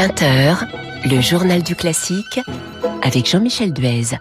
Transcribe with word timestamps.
20h, 0.00 0.66
le 1.10 1.20
journal 1.20 1.62
du 1.62 1.76
classique 1.76 2.40
avec 3.02 3.28
Jean-Michel 3.28 3.74
Duez. 3.74 4.16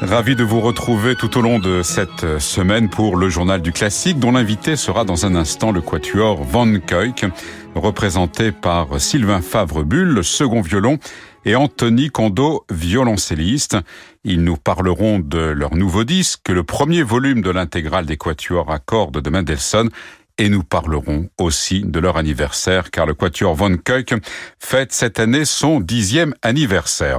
Ravi 0.00 0.34
de 0.34 0.42
vous 0.42 0.62
retrouver 0.62 1.14
tout 1.14 1.36
au 1.36 1.42
long 1.42 1.58
de 1.58 1.82
cette 1.82 2.38
semaine 2.38 2.88
pour 2.88 3.16
le 3.16 3.28
journal 3.28 3.60
du 3.60 3.70
classique 3.70 4.18
dont 4.18 4.32
l'invité 4.32 4.76
sera 4.76 5.04
dans 5.04 5.26
un 5.26 5.34
instant 5.34 5.72
le 5.72 5.82
quatuor 5.82 6.42
Van 6.42 6.66
Kuyk, 6.78 7.26
représenté 7.74 8.50
par 8.50 8.98
Sylvain 8.98 9.42
Favre-Bull, 9.42 10.24
second 10.24 10.62
violon, 10.62 10.98
et 11.44 11.54
Anthony 11.54 12.08
Kondo, 12.08 12.64
violoncelliste. 12.70 13.76
Ils 14.24 14.42
nous 14.42 14.56
parleront 14.56 15.18
de 15.18 15.38
leur 15.38 15.74
nouveau 15.74 16.04
disque, 16.04 16.48
le 16.48 16.62
premier 16.62 17.02
volume 17.02 17.42
de 17.42 17.50
l'intégrale 17.50 18.06
des 18.06 18.16
quatuors 18.16 18.70
à 18.72 18.78
cordes 18.78 19.20
de 19.20 19.30
Mendelssohn, 19.30 19.90
et 20.40 20.48
nous 20.48 20.64
parlerons 20.64 21.28
aussi 21.38 21.82
de 21.82 22.00
leur 22.00 22.16
anniversaire, 22.16 22.90
car 22.90 23.04
le 23.04 23.12
Quatuor 23.12 23.54
Von 23.54 23.76
Kuyk 23.76 24.14
fête 24.58 24.90
cette 24.90 25.20
année 25.20 25.44
son 25.44 25.80
dixième 25.80 26.34
anniversaire. 26.40 27.18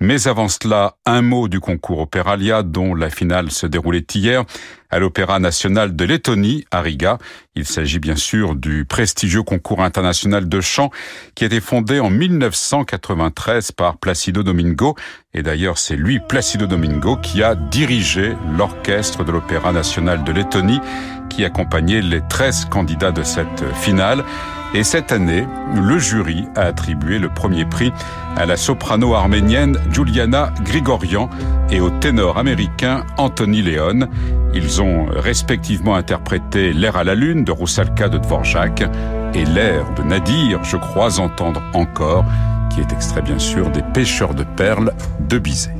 Mais 0.00 0.26
avant 0.26 0.48
cela, 0.48 0.96
un 1.06 1.22
mot 1.22 1.48
du 1.48 1.60
concours 1.60 2.00
Opéralia 2.00 2.62
dont 2.62 2.94
la 2.94 3.10
finale 3.10 3.50
se 3.50 3.66
déroulait 3.66 4.04
hier 4.14 4.44
à 4.90 4.98
l'Opéra 4.98 5.38
national 5.38 5.94
de 5.94 6.04
Lettonie 6.04 6.64
à 6.70 6.80
Riga. 6.80 7.18
Il 7.54 7.64
s'agit 7.64 8.00
bien 8.00 8.16
sûr 8.16 8.54
du 8.54 8.84
prestigieux 8.84 9.42
concours 9.42 9.82
international 9.82 10.48
de 10.48 10.60
chant 10.60 10.90
qui 11.34 11.44
a 11.44 11.46
été 11.46 11.60
fondé 11.60 12.00
en 12.00 12.10
1993 12.10 13.72
par 13.72 13.96
Placido 13.98 14.42
Domingo. 14.42 14.96
Et 15.32 15.42
d'ailleurs, 15.42 15.78
c'est 15.78 15.96
lui, 15.96 16.20
Placido 16.20 16.66
Domingo, 16.66 17.16
qui 17.16 17.42
a 17.42 17.54
dirigé 17.54 18.34
l'orchestre 18.56 19.24
de 19.24 19.32
l'Opéra 19.32 19.72
national 19.72 20.24
de 20.24 20.32
Lettonie 20.32 20.80
qui 21.30 21.44
accompagnait 21.44 22.02
les 22.02 22.20
13 22.28 22.66
candidats 22.66 23.12
de 23.12 23.22
cette 23.22 23.64
finale. 23.74 24.24
Et 24.74 24.82
cette 24.82 25.12
année, 25.12 25.46
le 25.72 25.98
jury 25.98 26.48
a 26.56 26.62
attribué 26.62 27.20
le 27.20 27.28
premier 27.28 27.64
prix 27.64 27.92
à 28.36 28.44
la 28.44 28.56
soprano 28.56 29.14
arménienne 29.14 29.78
Juliana 29.92 30.52
Grigorian 30.64 31.30
et 31.70 31.80
au 31.80 31.90
ténor 31.90 32.38
américain 32.38 33.04
Anthony 33.16 33.62
Leon. 33.62 34.08
Ils 34.52 34.82
ont 34.82 35.06
respectivement 35.10 35.94
interprété 35.94 36.72
L'air 36.72 36.96
à 36.96 37.04
la 37.04 37.14
lune 37.14 37.44
de 37.44 37.52
Roussalka 37.52 38.08
de 38.08 38.18
Dvorak 38.18 38.82
et 39.32 39.44
l'air 39.44 39.86
de 39.94 40.02
Nadir, 40.02 40.64
je 40.64 40.76
crois 40.76 41.20
entendre 41.20 41.62
encore, 41.72 42.24
qui 42.74 42.80
est 42.80 42.92
extrait 42.92 43.22
bien 43.22 43.38
sûr 43.38 43.70
des 43.70 43.82
pêcheurs 43.82 44.34
de 44.34 44.42
perles 44.42 44.92
de 45.20 45.38
Bizet. 45.38 45.74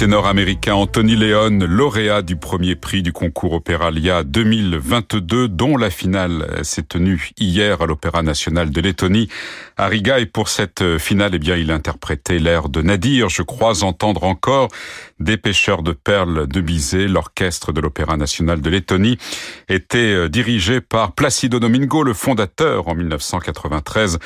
Ténor 0.00 0.26
américain 0.26 0.72
Anthony 0.72 1.14
Leon, 1.14 1.58
lauréat 1.68 2.22
du 2.22 2.34
premier 2.34 2.74
prix 2.74 3.02
du 3.02 3.12
concours 3.12 3.52
Opéralia 3.52 4.24
2022, 4.24 5.46
dont 5.46 5.76
la 5.76 5.90
finale 5.90 6.60
s'est 6.62 6.84
tenue 6.84 7.32
hier 7.38 7.82
à 7.82 7.86
l'Opéra 7.86 8.22
national 8.22 8.70
de 8.70 8.80
Lettonie 8.80 9.28
à 9.76 9.88
Riga. 9.88 10.18
Et 10.18 10.24
pour 10.24 10.48
cette 10.48 10.96
finale, 10.96 11.32
eh 11.34 11.38
bien, 11.38 11.54
il 11.56 11.70
interprétait 11.70 12.38
l'air 12.38 12.70
de 12.70 12.80
Nadir. 12.80 13.28
Je 13.28 13.42
crois 13.42 13.84
entendre 13.84 14.24
encore 14.24 14.68
des 15.20 15.36
pêcheurs 15.36 15.82
de 15.82 15.92
perles 15.92 16.46
de 16.46 16.60
Bizet. 16.60 17.06
L'orchestre 17.06 17.72
de 17.72 17.80
l'Opéra 17.80 18.16
national 18.16 18.60
de 18.60 18.70
Lettonie 18.70 19.18
était 19.68 20.28
dirigé 20.28 20.80
par 20.80 21.12
Placido 21.12 21.60
Domingo, 21.60 22.02
le 22.02 22.14
fondateur 22.14 22.88
en 22.88 22.94
1993 22.94 24.18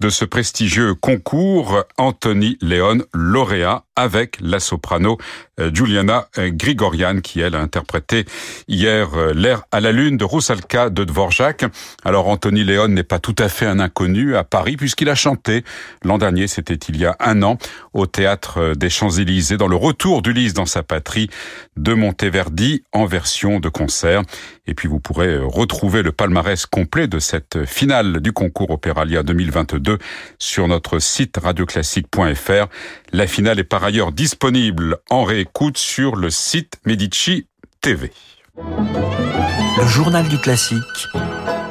de 0.00 0.08
ce 0.08 0.24
prestigieux 0.24 0.94
concours. 0.94 1.82
Anthony 1.98 2.58
Leon, 2.60 2.98
lauréat 3.12 3.84
avec 3.96 4.38
la 4.40 4.60
soprano 4.60 5.18
euh, 5.53 5.53
Juliana 5.72 6.28
euh, 6.38 6.50
Grigorian 6.52 7.20
qui 7.20 7.40
elle 7.40 7.54
a 7.54 7.60
interprété 7.60 8.24
hier 8.68 9.14
euh, 9.14 9.32
l'air 9.32 9.64
à 9.70 9.80
la 9.80 9.92
lune 9.92 10.16
de 10.16 10.24
Roussalka 10.24 10.90
de 10.90 11.04
Dvorak. 11.04 11.64
Alors 12.04 12.28
Anthony 12.28 12.64
Léon 12.64 12.88
n'est 12.88 13.04
pas 13.04 13.18
tout 13.18 13.36
à 13.38 13.48
fait 13.48 13.66
un 13.66 13.78
inconnu 13.78 14.36
à 14.36 14.44
Paris 14.44 14.76
puisqu'il 14.76 15.08
a 15.08 15.14
chanté 15.14 15.64
l'an 16.02 16.18
dernier, 16.18 16.48
c'était 16.48 16.74
il 16.74 16.96
y 16.96 17.06
a 17.06 17.16
un 17.20 17.42
an, 17.42 17.58
au 17.92 18.06
théâtre 18.06 18.74
des 18.74 18.90
Champs-Élysées 18.90 19.56
dans 19.56 19.68
le 19.68 19.76
retour 19.76 20.22
d'Ulysse 20.22 20.54
dans 20.54 20.66
sa 20.66 20.82
patrie 20.82 21.30
de 21.76 21.94
Monteverdi 21.94 22.82
en 22.92 23.06
version 23.06 23.60
de 23.60 23.68
concert. 23.68 24.22
Et 24.66 24.74
puis 24.74 24.88
vous 24.88 25.00
pourrez 25.00 25.38
retrouver 25.38 26.02
le 26.02 26.12
palmarès 26.12 26.66
complet 26.66 27.06
de 27.06 27.18
cette 27.18 27.64
finale 27.64 28.20
du 28.20 28.32
concours 28.32 28.70
Opéralia 28.70 29.22
2022 29.22 29.98
sur 30.38 30.68
notre 30.68 30.98
site 30.98 31.36
radioclassique.fr. 31.36 32.66
La 33.12 33.26
finale 33.26 33.60
est 33.60 33.64
par 33.64 33.84
ailleurs 33.84 34.12
disponible 34.12 34.98
en 35.10 35.24
réécoute 35.24 35.44
écoute 35.44 35.78
sur 35.78 36.16
le 36.16 36.30
site 36.30 36.80
Medici 36.84 37.46
TV. 37.80 38.10
Le 38.56 39.86
journal 39.86 40.26
du 40.26 40.38
classique 40.38 41.06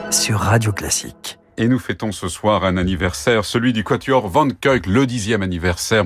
sur 0.10 0.40
Radio 0.40 0.72
Classique. 0.72 1.38
Et 1.58 1.68
nous 1.68 1.78
fêtons 1.78 2.12
ce 2.12 2.28
soir 2.28 2.66
un 2.66 2.78
anniversaire, 2.78 3.46
celui 3.46 3.74
du 3.74 3.84
Quatuor 3.84 4.28
Van 4.28 4.48
Kuyk, 4.48 4.88
le 4.88 5.06
dixième 5.06 5.44
anniversaire 5.44 6.06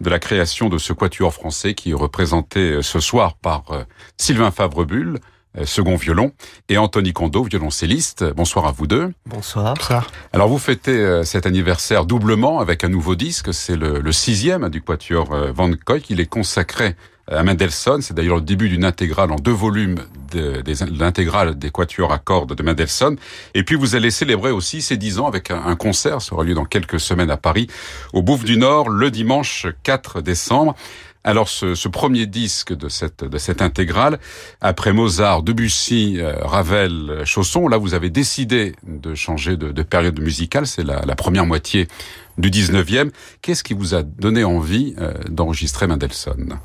de 0.00 0.10
la 0.10 0.18
création 0.18 0.68
de 0.68 0.76
ce 0.76 0.92
Quatuor 0.92 1.32
français 1.32 1.74
qui 1.74 1.92
est 1.92 1.94
représenté 1.94 2.72
euh, 2.72 2.82
ce 2.82 2.98
soir 2.98 3.34
par 3.34 3.62
euh, 3.70 3.84
Sylvain 4.16 4.50
Favrebull, 4.50 5.20
euh, 5.56 5.64
second 5.66 5.94
violon, 5.94 6.32
et 6.68 6.78
Anthony 6.78 7.12
Kondo, 7.12 7.44
violoncelliste. 7.44 8.24
Bonsoir 8.34 8.66
à 8.66 8.72
vous 8.72 8.88
deux. 8.88 9.12
Bonsoir. 9.24 9.76
Alors 10.32 10.48
vous 10.48 10.58
fêtez 10.58 11.22
cet 11.24 11.46
anniversaire 11.46 12.04
doublement 12.04 12.58
avec 12.58 12.82
un 12.82 12.88
nouveau 12.88 13.14
disque, 13.14 13.54
c'est 13.54 13.76
le, 13.76 14.00
le, 14.00 14.12
sixième 14.12 14.68
du 14.68 14.82
Quatuor 14.82 15.52
Van 15.54 15.70
Kuyk. 15.70 16.10
Il 16.10 16.18
est 16.18 16.26
consacré 16.26 16.96
à 17.30 17.42
Mendelssohn. 17.42 18.02
C'est 18.02 18.14
d'ailleurs 18.14 18.36
le 18.36 18.42
début 18.42 18.68
d'une 18.68 18.84
intégrale 18.84 19.32
en 19.32 19.36
deux 19.36 19.52
volumes 19.52 19.98
de, 20.32 20.62
l'intégrale 20.98 21.58
des 21.58 21.70
quatuors 21.70 22.12
à 22.12 22.18
cordes 22.18 22.54
de 22.54 22.62
Mendelssohn. 22.62 23.16
Et 23.54 23.62
puis 23.62 23.76
vous 23.76 23.94
allez 23.94 24.10
célébrer 24.10 24.50
aussi 24.50 24.82
ces 24.82 24.96
dix 24.96 25.18
ans 25.18 25.26
avec 25.26 25.50
un, 25.50 25.76
concert, 25.76 26.22
ça 26.22 26.34
aura 26.34 26.44
lieu 26.44 26.54
dans 26.54 26.64
quelques 26.64 27.00
semaines 27.00 27.30
à 27.30 27.36
Paris, 27.36 27.68
au 28.12 28.22
Bouffe 28.22 28.44
du 28.44 28.56
Nord, 28.56 28.88
le 28.88 29.10
dimanche 29.10 29.66
4 29.82 30.20
décembre. 30.20 30.74
Alors 31.24 31.48
ce, 31.48 31.74
ce, 31.74 31.88
premier 31.88 32.26
disque 32.26 32.72
de 32.72 32.88
cette 32.88 33.24
de 33.24 33.38
cette 33.38 33.60
intégrale, 33.60 34.18
après 34.60 34.92
Mozart, 34.92 35.42
Debussy, 35.42 36.16
euh, 36.18 36.32
Ravel, 36.40 37.22
Chausson, 37.24 37.68
là 37.68 37.76
vous 37.76 37.92
avez 37.92 38.08
décidé 38.08 38.74
de 38.86 39.14
changer 39.14 39.56
de, 39.56 39.72
de 39.72 39.82
période 39.82 40.20
musicale. 40.20 40.66
C'est 40.66 40.84
la, 40.84 41.02
la, 41.04 41.16
première 41.16 41.44
moitié 41.44 41.88
du 42.38 42.50
19e. 42.50 43.10
Qu'est-ce 43.42 43.64
qui 43.64 43.74
vous 43.74 43.94
a 43.94 44.02
donné 44.02 44.44
envie 44.44 44.94
euh, 44.98 45.12
d'enregistrer 45.28 45.86
Mendelssohn 45.86 46.58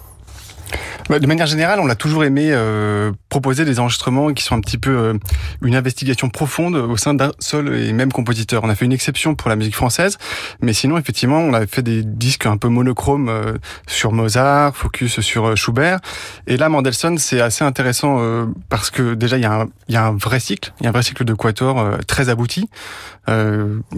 De 1.09 1.27
manière 1.27 1.47
générale, 1.47 1.79
on 1.81 1.89
a 1.89 1.95
toujours 1.95 2.23
aimé 2.23 2.49
euh, 2.51 3.11
proposer 3.29 3.65
des 3.65 3.79
enregistrements 3.79 4.33
qui 4.33 4.43
sont 4.43 4.55
un 4.55 4.61
petit 4.61 4.77
peu 4.77 4.91
euh, 4.91 5.13
une 5.61 5.75
investigation 5.75 6.29
profonde 6.29 6.75
au 6.75 6.97
sein 6.97 7.13
d'un 7.13 7.31
seul 7.39 7.75
et 7.75 7.93
même 7.93 8.11
compositeur. 8.11 8.63
On 8.63 8.69
a 8.69 8.75
fait 8.75 8.85
une 8.85 8.93
exception 8.93 9.35
pour 9.35 9.49
la 9.49 9.55
musique 9.55 9.75
française, 9.75 10.17
mais 10.61 10.73
sinon, 10.73 10.97
effectivement, 10.97 11.39
on 11.39 11.53
a 11.53 11.67
fait 11.67 11.81
des 11.81 12.03
disques 12.03 12.45
un 12.45 12.57
peu 12.57 12.69
monochromes 12.69 13.29
euh, 13.29 13.53
sur 13.87 14.11
Mozart, 14.11 14.75
focus 14.75 15.19
sur 15.19 15.45
euh, 15.45 15.55
Schubert. 15.55 15.99
Et 16.47 16.57
là, 16.57 16.69
Mendelssohn, 16.69 17.17
c'est 17.17 17.41
assez 17.41 17.63
intéressant 17.63 18.17
euh, 18.19 18.45
parce 18.69 18.89
que 18.89 19.13
déjà, 19.13 19.37
il 19.37 19.43
y, 19.43 19.45
a 19.45 19.61
un, 19.61 19.67
y 19.89 19.95
a 19.95 20.05
un 20.05 20.15
vrai 20.15 20.39
cycle, 20.39 20.73
il 20.79 20.83
y 20.83 20.87
a 20.87 20.89
un 20.89 20.93
vrai 20.93 21.03
cycle 21.03 21.25
de 21.25 21.33
quatuor 21.33 21.79
euh, 21.79 21.97
très 22.07 22.29
abouti 22.29 22.69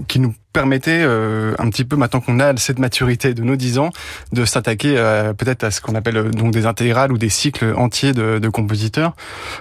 qui 0.08 0.20
nous 0.20 0.36
permettait 0.56 1.04
euh, 1.04 1.54
un 1.60 1.70
petit 1.70 1.84
peu 1.84 1.98
maintenant 1.98 2.22
qu'on 2.22 2.40
a 2.40 2.56
cette 2.56 2.80
maturité 2.80 3.34
de 3.34 3.44
nos 3.44 3.58
10 3.58 3.78
ans 3.78 3.90
de 4.32 4.46
s'attaquer 4.46 4.96
euh, 4.98 5.34
peut-être 5.34 5.66
à 5.66 5.70
ce 5.70 5.82
qu'on 5.82 5.96
appelle 5.96 6.16
euh, 6.16 6.30
donc 6.30 6.54
des 6.54 6.66
intégrales 6.66 7.12
ou 7.12 7.18
des 7.18 7.28
cycles 7.28 7.74
entiers 7.76 8.14
de, 8.14 8.48
compositeurs. 8.48 9.16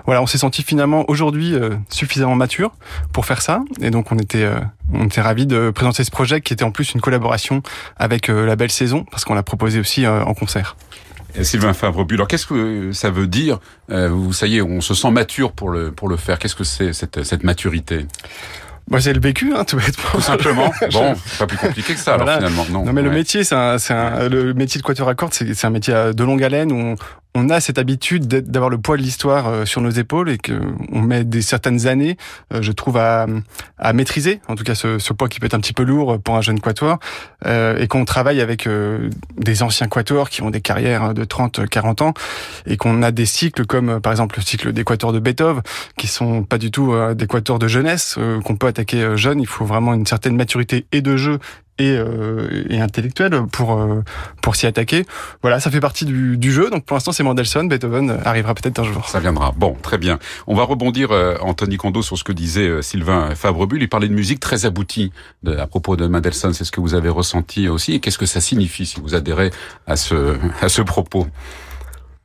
Voilà, 0.05 0.23
on 0.23 0.29
s'est 0.29 0.39
senti 0.39 0.63
finalement 0.63 1.05
aujourd'hui 1.09 1.57
euh, 1.57 1.71
suffisamment 1.89 2.37
mature 2.37 2.77
pour 3.13 3.27
faire 3.27 3.43
ça 3.43 3.65
et 3.81 3.91
donc 3.91 4.13
on 4.13 4.19
était 4.19 4.49
on 4.93 5.07
était 5.07 5.21
ravis 5.21 5.47
de 5.47 5.71
présenter 5.71 6.05
ce 6.05 6.13
projet 6.13 6.41
qui 6.41 6.53
était 6.53 6.63
en 6.63 6.71
plus 6.71 6.95
une 6.95 7.01
collaboration 7.01 7.63
avec 7.97 8.29
la 8.29 8.55
Belle 8.55 8.71
Saison 8.71 9.05
parce 9.11 9.25
qu'on 9.25 9.35
l'a 9.35 9.43
proposé 9.43 9.81
aussi 9.81 10.07
en 10.07 10.35
concert. 10.35 10.77
Sylvain 11.43 11.73
Favrebu, 11.73 12.15
alors 12.15 12.29
qu'est-ce 12.29 12.47
que 12.47 12.93
ça 12.93 13.11
veut 13.11 13.27
dire 13.27 13.59
Vous 13.89 14.33
ça 14.33 14.47
y 14.47 14.59
est, 14.59 14.63
on 14.63 14.81
se 14.81 14.95
sent 14.95 15.11
mature 15.11 15.51
pour 15.53 15.71
le 15.71 15.91
pour 15.91 16.09
le 16.09 16.17
faire. 16.17 16.39
Qu'est-ce 16.39 16.55
que 16.55 16.65
c'est 16.65 16.93
cette 16.93 17.25
cette 17.25 17.43
maturité? 17.43 18.07
Moi, 18.91 19.01
c'est 19.01 19.13
le 19.15 19.21
vécu, 19.21 19.53
hein, 19.55 19.65
tout 19.65 19.77
bêtement. 19.77 20.11
Tout 20.13 20.21
simplement. 20.21 20.73
Bon, 20.93 21.15
c'est 21.27 21.39
pas 21.39 21.47
plus 21.47 21.57
compliqué 21.57 21.95
que 21.95 21.99
ça 22.01 22.15
alors 22.15 22.27
Voilà. 22.27 22.39
finalement. 22.39 22.67
Non. 22.71 22.85
Non 22.85 22.93
mais 22.93 23.03
le 23.03 23.11
métier, 23.11 23.43
c'est 23.45 23.55
un, 23.55 23.79
c'est 23.79 23.95
un, 23.95 24.29
le 24.29 24.53
métier 24.55 24.79
de 24.81 24.85
quatuor 24.87 25.09
à 25.09 25.15
cordes, 25.15 25.33
c'est 25.33 25.55
c'est 25.55 25.67
un 25.67 25.71
métier 25.71 25.95
de 26.15 26.25
longue 26.25 26.43
haleine 26.45 26.71
où 26.71 26.77
on, 26.77 26.97
on 27.35 27.51
a 27.51 27.61
cette 27.61 27.79
habitude 27.79 28.27
d'avoir 28.27 28.71
le 28.71 28.79
poids 28.79 28.97
de 28.97 29.03
l'histoire 29.03 29.49
euh, 29.49 29.65
sur 29.65 29.81
nos 29.81 29.91
épaules 29.91 30.31
et 30.31 30.39
que 30.39 30.53
on 30.93 31.01
met 31.01 31.25
des 31.25 31.43
certaines 31.43 31.87
années, 31.89 32.17
euh, 32.53 32.63
je 32.63 32.71
trouve, 32.71 32.97
à, 32.97 33.27
maîtriser. 33.93 34.41
En 34.49 34.55
tout 34.55 34.65
cas, 34.65 34.75
ce, 34.75 35.13
poids 35.13 35.29
qui 35.29 35.41
peut 35.41 35.47
être 35.47 35.55
un 35.55 35.61
petit 35.61 35.73
peu 35.73 35.83
lourd 35.83 36.19
pour 36.21 36.37
un 36.37 36.41
jeune 36.41 36.61
quatuor 36.61 36.99
euh, 37.45 37.79
et 37.79 37.87
qu'on 37.87 38.05
travaille 38.05 38.41
avec 38.41 38.69
des 39.37 39.63
anciens 39.63 39.89
quatuors 39.89 40.31
qui 40.31 40.43
ont 40.43 40.51
des 40.51 40.61
carrières 40.61 41.15
de 41.15 41.25
30, 41.25 41.69
40 41.69 42.03
ans 42.03 42.15
et 42.67 42.77
qu'on 42.77 43.03
a 43.03 43.11
des 43.11 43.27
cycles 43.27 43.67
comme 43.67 44.01
par 44.01 44.13
exemple 44.13 44.37
le 44.39 44.43
cycle 44.43 44.73
des 44.73 44.85
quatuors 44.85 45.13
de 45.13 45.19
Beethoven 45.19 45.63
qui 45.97 46.07
sont 46.07 46.43
pas 46.45 46.59
du 46.59 46.71
tout 46.71 46.93
euh, 46.93 47.15
des 47.15 47.27
quatuors 47.27 47.59
de 47.59 47.69
jeunesse 47.69 48.19
qu'on 48.45 48.57
peut 48.57 48.69
attaquer 48.69 49.17
jeune. 49.17 49.41
Il 49.41 49.47
faut 49.47 49.65
vraiment 49.65 49.95
une 49.95 50.07
certaine 50.07 50.37
maturité 50.37 50.87
et 50.93 51.03
de 51.03 51.17
jeu 51.17 51.39
et, 51.79 51.97
euh, 51.97 52.65
et 52.71 52.81
intellectuelle 52.81 53.43
pour 53.51 53.79
euh, 53.79 54.03
pour 54.43 54.57
s'y 54.57 54.67
attaquer. 54.67 55.05
Voilà, 55.43 55.61
ça 55.61 55.71
fait 55.71 55.81
partie 55.81 56.05
du, 56.05 56.37
du 56.37 56.53
jeu. 56.53 56.71
Donc 56.71 56.85
pour 56.85 56.95
l'instant, 56.97 57.13
c'est 57.13 57.23
Mendelssohn. 57.23 57.69
Beethoven 57.69 58.19
arrivera 58.25 58.55
peut-être 58.55 58.79
un 58.79 58.85
jour. 58.85 59.09
Ça 59.09 59.21
viendra. 59.21 59.53
Bon, 59.57 59.77
très 59.83 59.99
bien. 59.99 60.19
On 60.47 60.55
va 60.55 60.63
rebondir, 60.65 61.11
euh, 61.11 61.37
Anthony 61.41 61.77
Kondo, 61.77 62.03
sur 62.03 62.17
ce 62.17 62.25
que 62.25 62.33
disait 62.33 62.69
euh, 62.69 62.83
Sylvain 62.83 63.35
Fabrebul. 63.35 63.83
Il 63.83 63.89
parlait 63.89 64.09
de 64.09 64.15
musique 64.15 64.41
très 64.41 64.67
aboutie 64.67 65.13
de- 65.43 65.57
à 65.57 65.67
propos 65.67 65.97
de 65.97 66.07
Mendelssohn. 66.07 66.53
C'est 66.53 66.65
ce 66.65 66.73
que 66.73 66.81
vous 66.81 66.95
avez 66.95 67.09
ressenti 67.09 67.69
aussi. 67.69 67.95
Et 67.95 68.01
qu'est-ce 68.01 68.19
que 68.19 68.27
ça 68.27 68.41
signifie 68.41 68.87
si 68.87 69.01
vous 69.01 69.15
adhérez 69.15 69.51
à 69.87 69.97
ce, 69.97 70.37
à 70.61 70.69
ce 70.69 70.83
propos? 70.83 71.27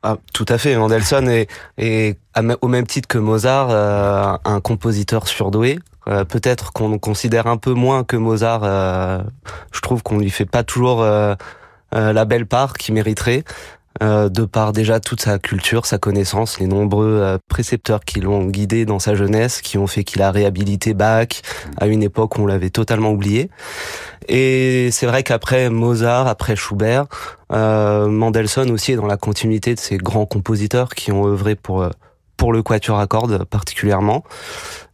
Ah, 0.02 0.18
tout 0.34 0.46
à 0.48 0.58
fait. 0.58 0.78
Mendelssohn 0.78 1.28
est, 1.28 1.50
est 1.78 2.18
au 2.62 2.68
même 2.70 2.88
titre 2.88 3.08
que 3.08 3.18
Mozart 3.18 3.68
euh, 3.72 4.38
un 4.46 4.62
compositeur 4.62 5.28
surdoué. 5.28 5.78
Euh, 6.08 6.24
Peut-être 6.26 6.72
qu'on 6.74 6.98
considère 6.98 7.48
un 7.48 7.58
peu 7.58 7.74
moins 7.74 8.04
que 8.04 8.18
Mozart. 8.18 8.62
euh, 8.64 9.20
je 9.72 9.82
trouve 9.82 10.02
qu'on 10.04 10.18
lui 10.20 10.30
fait 10.30 10.46
pas 10.46 10.64
toujours 10.64 11.02
euh, 11.02 11.36
euh, 11.96 12.14
la 12.14 12.26
belle 12.26 12.46
part 12.46 12.74
qu'il 12.74 12.94
mériterait. 12.94 13.44
euh, 14.02 14.30
de 14.30 14.46
par 14.46 14.72
déjà 14.72 15.00
toute 15.00 15.22
sa 15.22 15.40
culture, 15.40 15.86
sa 15.86 15.98
connaissance, 15.98 16.60
les 16.60 16.68
nombreux 16.68 17.38
précepteurs 17.50 18.00
qui 18.06 18.22
l'ont 18.22 18.46
guidé 18.46 18.86
dans 18.86 19.00
sa 19.00 19.14
jeunesse, 19.16 19.62
qui 19.62 19.78
ont 19.78 19.88
fait 19.88 20.04
qu'il 20.06 20.22
a 20.22 20.32
réhabilité 20.32 20.94
Bach 20.94 21.28
à 21.78 21.88
une 21.88 22.02
époque 22.04 22.38
où 22.38 22.44
on 22.44 22.46
l'avait 22.46 22.70
totalement 22.70 23.12
oublié. 23.12 23.50
Et 24.30 24.90
c'est 24.92 25.06
vrai 25.08 25.24
qu'après 25.24 25.70
Mozart, 25.70 26.28
après 26.28 26.56
Schubert, 26.56 27.08
Mendelssohn 27.52 28.70
aussi 28.72 28.94
est 28.94 28.96
dans 28.96 29.08
la 29.08 29.18
continuité 29.18 29.76
de 29.76 29.80
ces 29.80 29.98
grands 29.98 30.28
compositeurs 30.28 30.90
qui 30.90 31.12
ont 31.12 31.26
œuvré 31.26 31.56
pour 31.56 31.90
pour 32.40 32.54
le 32.54 32.64
quatuor 32.64 32.98
à 32.98 33.06
cordes 33.06 33.44
particulièrement. 33.44 34.24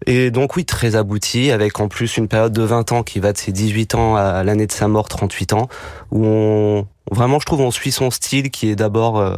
Et 0.08 0.32
donc 0.32 0.56
oui, 0.56 0.66
très 0.66 0.96
abouti, 0.96 1.52
avec 1.52 1.80
en 1.80 1.88
plus 1.88 2.18
une 2.18 2.28
période 2.28 2.52
de 2.52 2.64
20 2.64 2.92
ans 2.92 3.04
qui 3.04 3.20
va 3.20 3.32
de 3.32 3.38
ses 3.38 3.52
18 3.52 3.96
ans 3.96 4.16
à 4.16 4.44
l'année 4.44 4.66
de 4.66 4.72
sa 4.72 4.88
mort, 4.88 5.08
38 5.08 5.54
ans, 5.54 5.70
où 6.12 6.26
on 6.26 6.88
vraiment, 7.12 7.40
je 7.40 7.46
trouve, 7.46 7.62
on 7.62 7.70
suit 7.70 7.92
son 7.92 8.10
style 8.10 8.50
qui 8.50 8.70
est 8.70 8.76
d'abord 8.76 9.20
euh, 9.20 9.38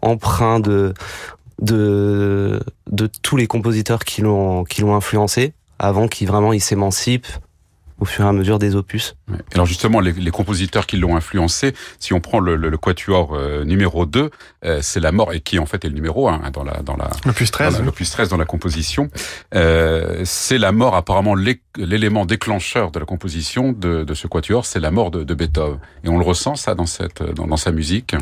empreint 0.00 0.60
de 0.60 0.94
de 1.60 2.60
de 2.90 3.06
tous 3.22 3.36
les 3.36 3.46
compositeurs 3.46 4.04
qui 4.04 4.22
l'ont 4.22 4.64
qui 4.64 4.80
l'ont 4.80 4.94
influencé 4.94 5.52
avant 5.78 6.08
qu'il 6.08 6.28
vraiment 6.28 6.52
il 6.52 6.60
s'émancipe 6.60 7.26
au 7.98 8.04
fur 8.04 8.24
et 8.24 8.28
à 8.28 8.32
mesure 8.32 8.58
des 8.58 8.74
opus. 8.76 9.16
Ouais. 9.30 9.38
Alors 9.54 9.66
justement, 9.66 10.00
les, 10.00 10.12
les 10.12 10.30
compositeurs 10.30 10.86
qui 10.86 10.96
l'ont 10.98 11.16
influencé, 11.16 11.74
si 11.98 12.12
on 12.12 12.20
prend 12.20 12.40
le, 12.40 12.56
le, 12.56 12.68
le 12.68 12.76
quatuor 12.78 13.34
euh, 13.34 13.64
numéro 13.64 14.04
2, 14.06 14.30
euh, 14.64 14.78
c'est 14.82 15.00
la 15.00 15.12
mort, 15.12 15.32
et 15.32 15.40
qui 15.40 15.58
en 15.58 15.66
fait 15.66 15.84
est 15.84 15.88
le 15.88 15.94
numéro 15.94 16.28
1 16.28 16.50
dans 16.50 16.62
la, 16.64 16.82
dans 16.82 16.96
la, 16.96 17.10
Le 17.24 17.32
plus 17.32 17.50
13. 17.50 17.72
dans 17.74 17.78
la- 17.80 17.84
l'opus 17.86 18.10
13 18.10 18.28
dans 18.28 18.36
la 18.36 18.44
composition, 18.44 19.08
euh, 19.54 20.20
c'est 20.24 20.58
la 20.58 20.72
mort 20.72 20.94
apparemment 20.94 21.34
l'é- 21.34 21.62
l'élément 21.76 22.26
déclencheur 22.26 22.90
de 22.90 22.98
la 22.98 23.06
composition 23.06 23.72
de, 23.72 24.04
ce 24.14 24.26
quatuor, 24.26 24.66
c'est 24.66 24.80
la 24.80 24.90
mort 24.90 25.10
de, 25.10 25.34
Beethoven. 25.34 25.78
Et 26.04 26.08
on 26.08 26.18
le 26.18 26.24
ressent 26.24 26.54
ça 26.54 26.74
dans, 26.74 26.86
cette, 26.86 27.22
dans, 27.22 27.56
sa 27.56 27.72
musique. 27.72 28.14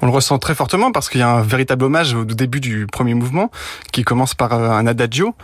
On 0.00 0.06
le 0.06 0.12
ressent 0.12 0.38
très 0.38 0.54
fortement 0.54 0.92
parce 0.92 1.08
qu'il 1.08 1.20
y 1.20 1.22
a 1.22 1.30
un 1.30 1.42
véritable 1.42 1.84
hommage 1.84 2.14
au 2.14 2.24
début 2.24 2.60
du 2.60 2.86
premier 2.86 3.14
mouvement 3.14 3.50
qui 3.92 4.04
commence 4.04 4.34
par 4.34 4.52
euh, 4.52 4.70
un 4.70 4.86
adagio, 4.86 5.34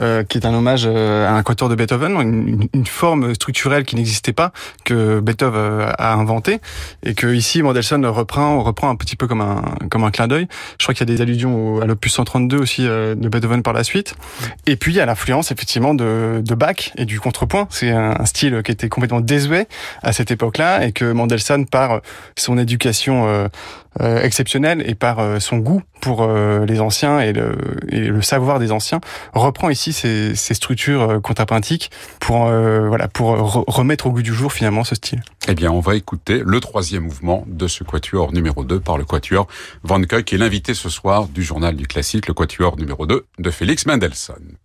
euh, 0.00 0.24
qui 0.24 0.38
est 0.38 0.46
un 0.46 0.54
hommage 0.54 0.84
euh, 0.86 1.28
à 1.28 1.32
un 1.32 1.42
quatuor 1.42 1.68
de 1.68 1.74
Beethoven, 1.74 2.68
une, 2.72 2.86
forme 2.86 3.34
structurelle 3.34 3.84
qui 3.84 3.96
n'existait 3.96 4.34
pas 4.34 4.52
que 4.84 5.20
Beethoven 5.20 5.92
a 5.98 6.14
inventé 6.14 6.60
et 7.02 7.14
que 7.14 7.34
ici 7.34 7.62
Mendelssohn 7.62 8.04
reprend 8.06 8.62
reprend 8.62 8.90
un 8.90 8.94
petit 8.94 9.16
peu 9.16 9.26
comme 9.26 9.40
un 9.40 9.62
comme 9.90 10.04
un 10.04 10.10
clin 10.10 10.28
d'œil. 10.28 10.46
Je 10.78 10.84
crois 10.84 10.94
qu'il 10.94 11.08
y 11.08 11.10
a 11.10 11.16
des 11.16 11.22
allusions 11.22 11.80
à 11.80 11.86
l'opus 11.86 12.12
132 12.12 12.58
aussi 12.58 12.82
de 12.82 13.28
Beethoven 13.28 13.62
par 13.62 13.72
la 13.72 13.84
suite. 13.84 14.14
Et 14.66 14.76
puis 14.76 15.00
a 15.00 15.06
l'influence 15.06 15.50
effectivement 15.50 15.94
de, 15.94 16.42
de 16.44 16.54
Bach 16.54 16.92
et 16.96 17.06
du 17.06 17.13
contrepoint. 17.18 17.66
C'est 17.70 17.90
un, 17.90 18.24
style 18.24 18.62
qui 18.64 18.72
était 18.72 18.88
complètement 18.88 19.20
désuet 19.20 19.66
à 20.02 20.12
cette 20.12 20.30
époque-là 20.30 20.86
et 20.86 20.92
que 20.92 21.12
Mendelssohn 21.12 21.66
par 21.66 22.00
son 22.38 22.58
éducation 22.58 23.26
euh, 23.26 23.48
euh, 24.00 24.22
exceptionnelle 24.22 24.82
et 24.86 24.94
par 24.94 25.20
euh, 25.20 25.38
son 25.38 25.58
goût 25.58 25.82
pour 26.00 26.22
euh, 26.22 26.66
les 26.66 26.80
anciens 26.80 27.20
et 27.20 27.32
le, 27.32 28.20
savoir 28.22 28.58
des 28.58 28.72
anciens 28.72 29.00
reprend 29.32 29.70
ici 29.70 29.92
ces, 29.92 30.34
structures 30.34 31.02
euh, 31.02 31.20
contrapuntiques 31.20 31.90
pour 32.20 32.46
euh, 32.46 32.88
voilà 32.88 33.08
pour 33.08 33.36
re- 33.36 33.64
remettre 33.68 34.06
au 34.06 34.10
goût 34.10 34.22
du 34.22 34.34
jour 34.34 34.52
finalement 34.52 34.84
ce 34.84 34.94
style. 34.94 35.22
Eh 35.48 35.54
bien, 35.54 35.70
on 35.70 35.80
va 35.80 35.94
écouter 35.94 36.42
le 36.44 36.60
troisième 36.60 37.04
mouvement 37.04 37.44
de 37.46 37.68
ce 37.68 37.84
quatuor 37.84 38.32
numéro 38.32 38.64
2 38.64 38.80
par 38.80 38.98
le 38.98 39.04
quatuor 39.04 39.46
Van 39.82 40.00
Kuyk, 40.02 40.24
qui 40.24 40.34
est 40.34 40.38
l'invité 40.38 40.74
ce 40.74 40.88
soir 40.88 41.28
du 41.28 41.42
journal 41.42 41.76
du 41.76 41.86
classique, 41.86 42.26
le 42.26 42.34
quatuor 42.34 42.76
numéro 42.76 43.06
2 43.06 43.26
de 43.38 43.50
Félix 43.50 43.86
Mendelssohn. 43.86 44.56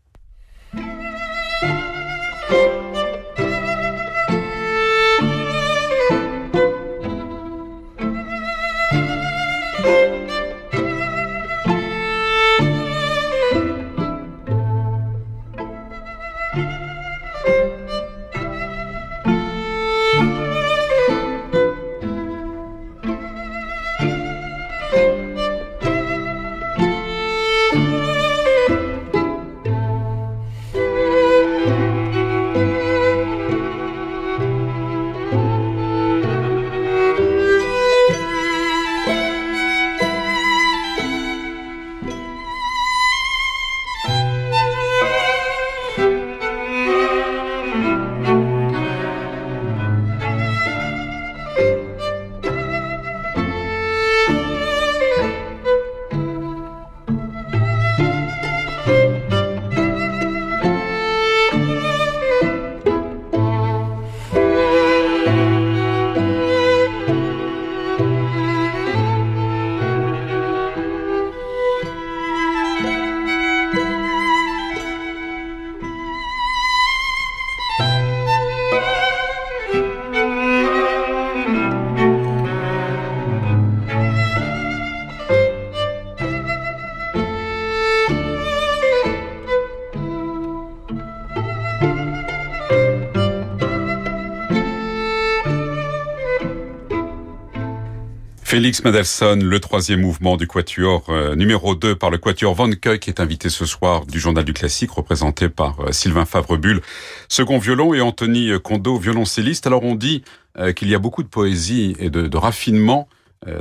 Félix 98.50 98.84
Mendelssohn, 98.84 99.44
le 99.44 99.60
troisième 99.60 100.02
mouvement 100.02 100.36
du 100.36 100.48
quatuor 100.48 101.04
euh, 101.10 101.36
numéro 101.36 101.76
2 101.76 101.94
par 101.94 102.10
le 102.10 102.18
quatuor 102.18 102.56
Van 102.56 102.72
Keuck 102.72 103.08
est 103.08 103.20
invité 103.20 103.48
ce 103.48 103.64
soir 103.68 104.08
du 104.08 104.20
journal 104.20 104.44
du 104.44 104.54
classique 104.54 104.90
représenté 104.90 105.50
par 105.50 105.80
euh, 105.82 105.92
Sylvain 105.92 106.26
Favrebulle, 106.26 106.82
second 107.28 107.60
violon 107.60 107.94
et 107.94 108.02
Anthony 108.02 108.50
Kondo, 108.64 108.98
violoncelliste. 108.98 109.68
Alors 109.68 109.84
on 109.84 109.94
dit 109.94 110.24
euh, 110.58 110.72
qu'il 110.74 110.90
y 110.90 110.96
a 110.96 110.98
beaucoup 110.98 111.22
de 111.22 111.28
poésie 111.28 111.96
et 112.00 112.10
de, 112.10 112.36
raffinement 112.36 113.08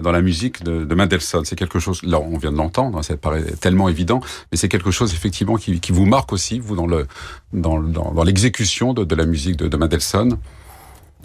dans 0.02 0.10
la 0.10 0.22
musique 0.22 0.64
de, 0.64 0.86
de 0.86 0.94
Mendelssohn. 0.94 1.44
C'est 1.44 1.54
quelque 1.54 1.78
chose, 1.78 2.02
là 2.02 2.18
on 2.18 2.38
vient 2.38 2.50
de 2.50 2.56
l'entendre, 2.56 3.04
ça 3.04 3.14
paraît 3.18 3.44
tellement 3.60 3.90
évident, 3.90 4.20
mais 4.50 4.56
c'est 4.56 4.70
quelque 4.70 4.90
chose 4.90 5.12
effectivement 5.12 5.56
qui, 5.56 5.78
vous 5.90 6.06
marque 6.06 6.32
aussi, 6.32 6.60
vous, 6.60 6.76
dans 6.76 6.86
le 6.86 7.06
dans, 7.52 7.78
dans, 7.78 8.12
dans 8.12 8.24
l'exécution 8.24 8.94
de, 8.94 9.14
la 9.14 9.26
musique 9.26 9.56
de 9.56 9.76
Mendelssohn. 9.76 10.38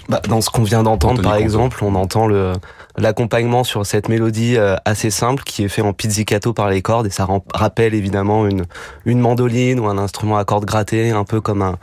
Bah, 0.10 0.22
dans 0.28 0.42
ce 0.42 0.50
qu'on 0.50 0.64
vient 0.64 0.84
d'entendre, 0.84 1.22
par 1.22 1.36
exemple, 1.36 1.84
on 1.84 1.96
entend 1.96 2.28
le 2.28 2.54
l'accompagnement 2.98 3.64
sur 3.64 3.86
cette 3.88 4.08
mélodie 4.08 4.56
euh, 4.56 4.76
assez 4.86 5.10
simple 5.10 5.44
qui 5.44 5.64
est 5.64 5.68
fait 5.68 5.82
en 5.82 5.94
pizzicato 5.94 6.54
par 6.54 6.70
les 6.70 6.84
cordes 6.84 7.08
et 7.08 7.10
ça 7.10 7.28
rappelle 7.54 7.96
évidemment 7.96 8.46
une 8.46 8.66
une 9.06 9.20
mandoline 9.20 9.80
ou 9.80 9.88
un 9.88 9.98
instrument 9.98 10.38
à 10.38 10.46
cordes 10.46 10.66
grattées, 10.66 11.10
un 11.10 11.24
peu 11.24 11.42
comme 11.42 11.62
un 11.62 11.80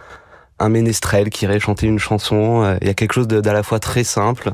un 0.60 0.68
ménestrel 0.68 1.30
qui 1.30 1.46
irait 1.46 1.58
chanter 1.58 1.86
une 1.86 1.98
chanson. 1.98 2.62
Euh, 2.62 2.76
il 2.80 2.86
y 2.86 2.90
a 2.90 2.94
quelque 2.94 3.14
chose 3.14 3.26
d'à 3.26 3.52
la 3.52 3.62
fois 3.62 3.80
très 3.80 4.04
simple 4.04 4.52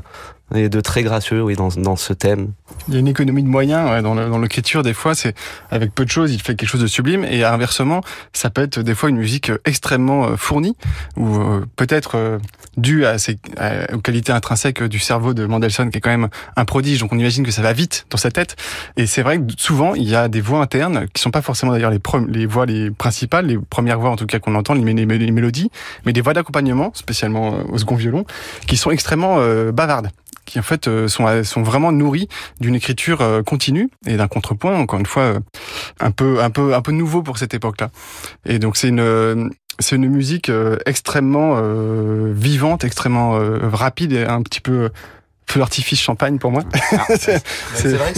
et 0.55 0.69
de 0.69 0.79
très 0.79 1.03
gracieux, 1.03 1.43
oui, 1.43 1.55
dans, 1.55 1.69
dans 1.69 1.97
ce 1.97 2.13
thème. 2.13 2.53
Il 2.87 2.93
y 2.93 2.97
a 2.97 2.99
une 3.01 3.07
économie 3.07 3.43
de 3.43 3.49
moyens 3.49 3.89
ouais, 3.89 4.01
dans 4.01 4.39
l'écriture. 4.39 4.81
Des 4.81 4.93
fois, 4.93 5.13
c'est 5.13 5.35
avec 5.71 5.93
peu 5.93 6.05
de 6.05 6.09
choses, 6.09 6.33
il 6.33 6.41
fait 6.41 6.55
quelque 6.55 6.69
chose 6.69 6.81
de 6.81 6.87
sublime. 6.87 7.25
Et 7.25 7.43
inversement, 7.43 8.01
ça 8.31 8.49
peut 8.49 8.61
être 8.61 8.79
des 8.79 8.95
fois 8.95 9.09
une 9.09 9.17
musique 9.17 9.51
extrêmement 9.65 10.25
euh, 10.25 10.35
fournie, 10.37 10.75
ou 11.17 11.35
euh, 11.35 11.65
peut-être 11.75 12.15
euh, 12.15 12.37
due 12.77 13.05
à 13.05 13.17
ses, 13.17 13.39
aux 13.93 13.99
qualités 13.99 14.31
intrinsèques 14.31 14.83
du 14.83 14.99
cerveau 14.99 15.33
de 15.33 15.45
Mendelssohn, 15.45 15.89
qui 15.91 15.97
est 15.97 16.01
quand 16.01 16.09
même 16.09 16.29
un 16.55 16.65
prodige. 16.65 16.99
Donc 16.99 17.11
on 17.11 17.19
imagine 17.19 17.45
que 17.45 17.51
ça 17.51 17.61
va 17.61 17.73
vite 17.73 18.05
dans 18.09 18.17
sa 18.17 18.31
tête. 18.31 18.55
Et 18.95 19.05
c'est 19.05 19.23
vrai 19.23 19.39
que 19.39 19.43
souvent, 19.57 19.95
il 19.95 20.07
y 20.07 20.15
a 20.15 20.29
des 20.29 20.41
voix 20.41 20.61
internes 20.61 21.07
qui 21.13 21.21
sont 21.21 21.31
pas 21.31 21.41
forcément 21.41 21.73
d'ailleurs 21.73 21.91
les, 21.91 21.99
les 22.29 22.45
voix 22.45 22.65
les 22.65 22.89
principales, 22.91 23.47
les 23.47 23.57
premières 23.57 23.99
voix 23.99 24.11
en 24.11 24.15
tout 24.15 24.25
cas 24.25 24.39
qu'on 24.39 24.55
entend, 24.55 24.73
les, 24.73 24.93
les, 24.93 25.31
mélodies, 25.31 25.71
mais 26.05 26.13
des 26.13 26.21
voix 26.21 26.33
d'accompagnement, 26.33 26.91
spécialement 26.93 27.65
au 27.69 27.77
second 27.77 27.95
violon, 27.95 28.25
qui 28.65 28.77
sont 28.77 28.91
extrêmement 28.91 29.37
bavardes 29.71 30.09
qui 30.47 30.57
en 30.59 30.63
fait 30.63 30.87
euh, 30.87 31.07
sont, 31.07 31.27
euh, 31.27 31.43
sont 31.43 31.61
vraiment 31.61 31.91
nourris 31.91 32.27
d'une 32.59 32.73
écriture 32.73 33.21
euh, 33.21 33.43
continue 33.43 33.89
et 34.07 34.17
d'un 34.17 34.27
contrepoint, 34.27 34.75
encore 34.79 34.99
une 34.99 35.05
fois, 35.05 35.33
un 35.99 36.11
peu, 36.11 36.41
un 36.41 36.49
peu, 36.49 36.73
un 36.73 36.81
peu 36.81 36.91
nouveau 36.91 37.21
pour 37.21 37.37
cette 37.37 37.53
époque-là. 37.53 37.89
Et 38.45 38.57
donc 38.57 38.77
c'est 38.77 38.87
une, 38.87 39.51
c'est 39.77 39.97
une 39.97 40.07
musique 40.07 40.51
extrêmement 40.85 41.61
vivante, 42.31 42.83
extrêmement 42.83 43.37
rapide 43.61 44.13
et 44.13 44.23
un 44.23 44.41
petit 44.41 44.61
peu 44.61 44.89
feu 45.49 45.59
d'artifice 45.59 45.99
champagne 45.99 46.39
pour 46.39 46.51
moi. 46.51 46.63
Ah, 46.91 47.05
c'est 47.19 47.93
vrai 47.93 48.13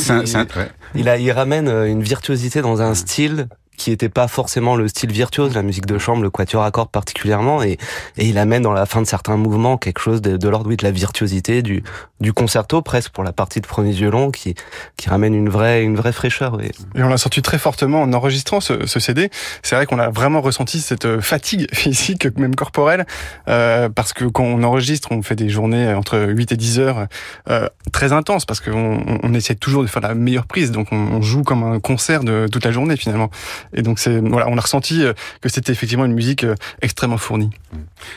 il, 0.96 1.10
a, 1.10 1.18
il 1.18 1.32
ramène 1.32 1.68
une 1.68 2.02
virtuosité 2.02 2.62
dans 2.62 2.82
un 2.82 2.94
style 2.96 3.48
qui 3.80 3.92
était 3.92 4.10
pas 4.10 4.28
forcément 4.28 4.76
le 4.76 4.88
style 4.88 5.12
virtuose, 5.12 5.56
la 5.56 5.64
musique 5.64 5.86
de 5.86 5.98
chambre, 5.98 6.22
le 6.22 6.30
quatuor 6.30 6.64
à 6.64 6.70
cordes 6.70 6.92
particulièrement, 6.92 7.64
et, 7.64 7.78
et 8.18 8.28
il 8.28 8.38
amène 8.38 8.62
dans 8.62 8.74
la 8.74 8.86
fin 8.86 9.02
de 9.02 9.08
certains 9.08 9.38
mouvements 9.38 9.78
quelque 9.78 10.02
chose 10.02 10.22
de, 10.22 10.38
de 10.38 10.50
l'ordre 10.50 10.70
de 10.70 10.84
la 10.84 10.92
virtuosité, 10.92 11.62
du, 11.62 11.82
du 12.20 12.34
concerto 12.34 12.82
presque 12.82 13.12
pour 13.12 13.24
la 13.24 13.32
partie 13.32 13.62
de 13.62 13.66
premier 13.66 13.92
violon, 13.92 14.32
qui, 14.32 14.54
qui 14.98 15.10
ramène 15.10 15.34
une 15.34 15.50
vraie, 15.50 15.82
une 15.82 15.96
vraie 15.96 16.12
fraîcheur. 16.12 16.62
Et, 16.62 16.72
et 16.94 17.04
on 17.04 17.08
l'a 17.08 17.18
senti 17.18 17.42
très 17.42 17.58
fortement 17.58 18.02
en 18.02 18.12
enregistrant 18.12 18.60
ce, 18.60 18.86
ce 18.86 19.00
CD. 19.00 19.30
C'est 19.64 19.76
vrai 19.76 19.86
qu'on 19.86 19.98
a 19.98 20.10
vraiment 20.10 20.42
ressenti 20.42 20.82
cette 20.82 21.22
fatigue 21.22 21.68
physique, 21.74 22.28
même 22.38 22.56
corporelle, 22.56 23.08
euh, 23.48 23.88
parce 23.88 24.12
que 24.12 24.26
quand 24.26 24.44
on 24.44 24.62
enregistre, 24.64 25.12
on 25.12 25.22
fait 25.22 25.36
des 25.36 25.50
journées 25.50 25.94
entre 25.94 26.20
8 26.20 26.52
et 26.52 26.58
10 26.58 26.80
heures 26.80 27.08
euh, 27.50 27.68
très 27.94 28.12
intenses, 28.12 28.46
parce 28.46 28.60
qu'on 28.60 29.20
on 29.24 29.34
essaie 29.34 29.56
toujours 29.56 29.84
de 29.84 29.88
faire 29.88 30.02
la 30.02 30.16
meilleure 30.16 30.48
prise, 30.48 30.72
donc 30.72 30.90
on, 30.92 30.98
on 30.98 31.22
joue 31.22 31.44
comme 31.44 31.64
un 31.64 31.80
concert 31.80 32.26
de 32.26 32.48
toute 32.52 32.66
la 32.66 32.72
journée 32.72 32.98
finalement. 32.98 33.30
Et 33.74 33.82
donc 33.82 34.00
c'est 34.00 34.20
voilà, 34.20 34.48
on 34.50 34.58
a 34.58 34.62
ressenti 34.62 35.04
euh, 35.04 35.14
que 35.42 35.50
c'était 35.50 35.72
effectivement 35.72 36.06
une 36.06 36.14
musique 36.14 36.44
euh, 36.44 36.56
extrêmement 36.82 37.18
fournie. 37.18 37.50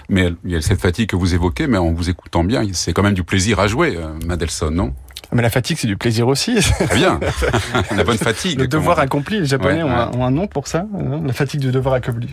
Mais 0.08 0.32
il 0.44 0.50
y 0.50 0.56
a 0.56 0.60
cette 0.60 0.80
fatigue 0.80 1.10
que 1.10 1.16
vous 1.16 1.34
évoquez, 1.34 1.66
mais 1.66 1.78
en 1.78 1.92
vous 1.92 2.10
écoutant 2.10 2.44
bien, 2.44 2.62
c'est 2.72 2.92
quand 2.92 3.02
même 3.02 3.14
du 3.14 3.24
plaisir 3.24 3.60
à 3.60 3.66
jouer, 3.66 3.96
euh, 3.96 4.08
Mendelssohn, 4.26 4.74
non? 4.74 4.94
Mais 5.34 5.40
la 5.40 5.50
fatigue, 5.50 5.78
c'est 5.80 5.86
du 5.86 5.96
plaisir 5.96 6.28
aussi. 6.28 6.56
Très 6.60 6.94
bien. 6.94 7.18
la 7.96 8.04
bonne 8.04 8.18
fatigue. 8.18 8.58
Le 8.58 8.68
devoir 8.68 8.98
accompli. 8.98 9.40
Les 9.40 9.46
Japonais 9.46 9.82
ont, 9.82 9.88
Un, 9.88 10.10
ont, 10.12 10.26
un, 10.26 10.30
nom 10.30 10.46
pour 10.46 10.68
ça. 10.68 10.84
la 11.24 11.32
fatigue 11.32 11.60
du 11.60 11.70
devoir 11.70 11.94
accompli. 11.94 12.28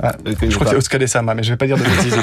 Ah, 0.00 0.16
je 0.24 0.54
crois 0.54 0.64
que 0.64 0.70
c'est 0.70 0.76
Oscar 0.76 1.08
Sama, 1.08 1.34
mais 1.34 1.42
je 1.42 1.50
vais 1.50 1.56
pas 1.56 1.66
dire 1.66 1.76
de 1.76 1.82
bêtises. 1.82 2.16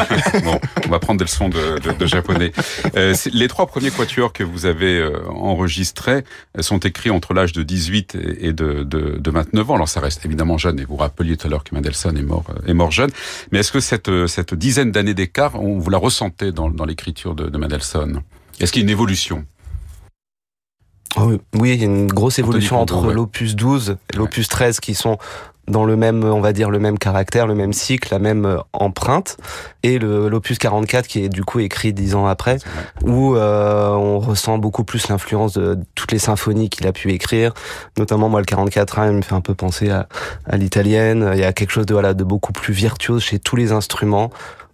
bon, 0.43 0.59
on 0.85 0.89
va 0.89 0.99
prendre 0.99 1.19
des 1.19 1.25
leçons 1.25 1.49
de, 1.49 1.79
de, 1.79 1.91
de 1.91 2.05
japonais. 2.05 2.51
Euh, 2.95 3.13
les 3.33 3.47
trois 3.47 3.67
premiers 3.67 3.91
quatuors 3.91 4.33
que 4.33 4.43
vous 4.43 4.65
avez 4.65 4.97
euh, 4.97 5.27
enregistrés 5.29 6.23
euh, 6.57 6.61
sont 6.61 6.79
écrits 6.79 7.11
entre 7.11 7.33
l'âge 7.33 7.51
de 7.51 7.61
18 7.61 8.17
et 8.39 8.51
de, 8.51 8.83
de, 8.83 9.17
de, 9.17 9.31
29 9.31 9.69
ans. 9.69 9.75
Alors 9.75 9.87
ça 9.87 9.99
reste 9.99 10.25
évidemment 10.25 10.57
jeune, 10.57 10.79
et 10.79 10.85
vous 10.85 10.95
rappeliez 10.95 11.37
tout 11.37 11.47
à 11.47 11.49
l'heure 11.49 11.63
que 11.63 11.75
Mendelssohn 11.75 12.17
est 12.17 12.23
mort, 12.23 12.45
euh, 12.49 12.67
est 12.67 12.73
mort 12.73 12.91
jeune. 12.91 13.11
Mais 13.51 13.59
est-ce 13.59 13.71
que 13.71 13.79
cette, 13.79 14.09
cette 14.27 14.53
dizaine 14.53 14.91
d'années 14.91 15.13
d'écart, 15.13 15.57
vous 15.57 15.89
la 15.89 15.97
ressentez 15.97 16.51
dans, 16.51 16.69
dans 16.69 16.85
l'écriture 16.85 17.35
de, 17.35 17.49
de 17.49 17.57
Mendelssohn? 17.57 18.21
Est-ce 18.59 18.71
qu'il 18.71 18.81
y 18.81 18.83
a 18.83 18.87
une 18.87 18.91
évolution? 18.91 19.45
Oh, 21.15 21.33
oui, 21.55 21.73
il 21.73 21.79
y 21.79 21.81
a 21.81 21.85
une 21.85 22.07
grosse 22.07 22.37
évolution 22.37 22.79
entre 22.79 23.11
l'opus 23.11 23.55
12 23.55 23.97
et 24.13 24.17
l'opus 24.17 24.47
13 24.47 24.79
qui 24.79 24.93
sont 24.93 25.17
dans 25.69 25.85
le 25.85 25.95
même, 25.95 26.23
on 26.23 26.41
va 26.41 26.53
dire, 26.53 26.69
le 26.69 26.79
même 26.79 26.97
caractère, 26.97 27.47
le 27.47 27.55
même 27.55 27.73
cycle, 27.73 28.09
la 28.11 28.19
même 28.19 28.45
euh, 28.45 28.57
empreinte, 28.73 29.37
et 29.83 29.97
l'opus 29.99 30.57
44 30.57 31.07
qui 31.07 31.23
est 31.23 31.29
du 31.29 31.43
coup 31.43 31.59
écrit 31.59 31.93
dix 31.93 32.15
ans 32.15 32.27
après, 32.27 32.57
où 33.03 33.35
euh, 33.35 33.91
on 33.91 34.19
ressent 34.19 34.57
beaucoup 34.57 34.83
plus 34.83 35.07
l'influence 35.07 35.53
de 35.53 35.77
toutes 35.95 36.11
les 36.11 36.19
symphonies 36.19 36.69
qu'il 36.69 36.87
a 36.87 36.91
pu 36.91 37.11
écrire. 37.11 37.53
Notamment, 37.97 38.29
moi, 38.29 38.41
le 38.41 38.45
44 38.45 38.99
il 39.07 39.13
me 39.13 39.21
fait 39.21 39.35
un 39.35 39.41
peu 39.41 39.53
penser 39.53 39.89
à, 39.89 40.07
à 40.45 40.57
l'italienne. 40.57 41.29
Il 41.33 41.39
y 41.39 41.43
a 41.43 41.53
quelque 41.53 41.71
chose 41.71 41.85
de 41.85 41.93
voilà 41.93 42.13
de 42.13 42.23
beaucoup 42.23 42.51
plus 42.51 42.73
virtuose 42.73 43.23
chez 43.23 43.39
tous 43.39 43.55
les 43.55 43.71
instruments. 43.71 44.31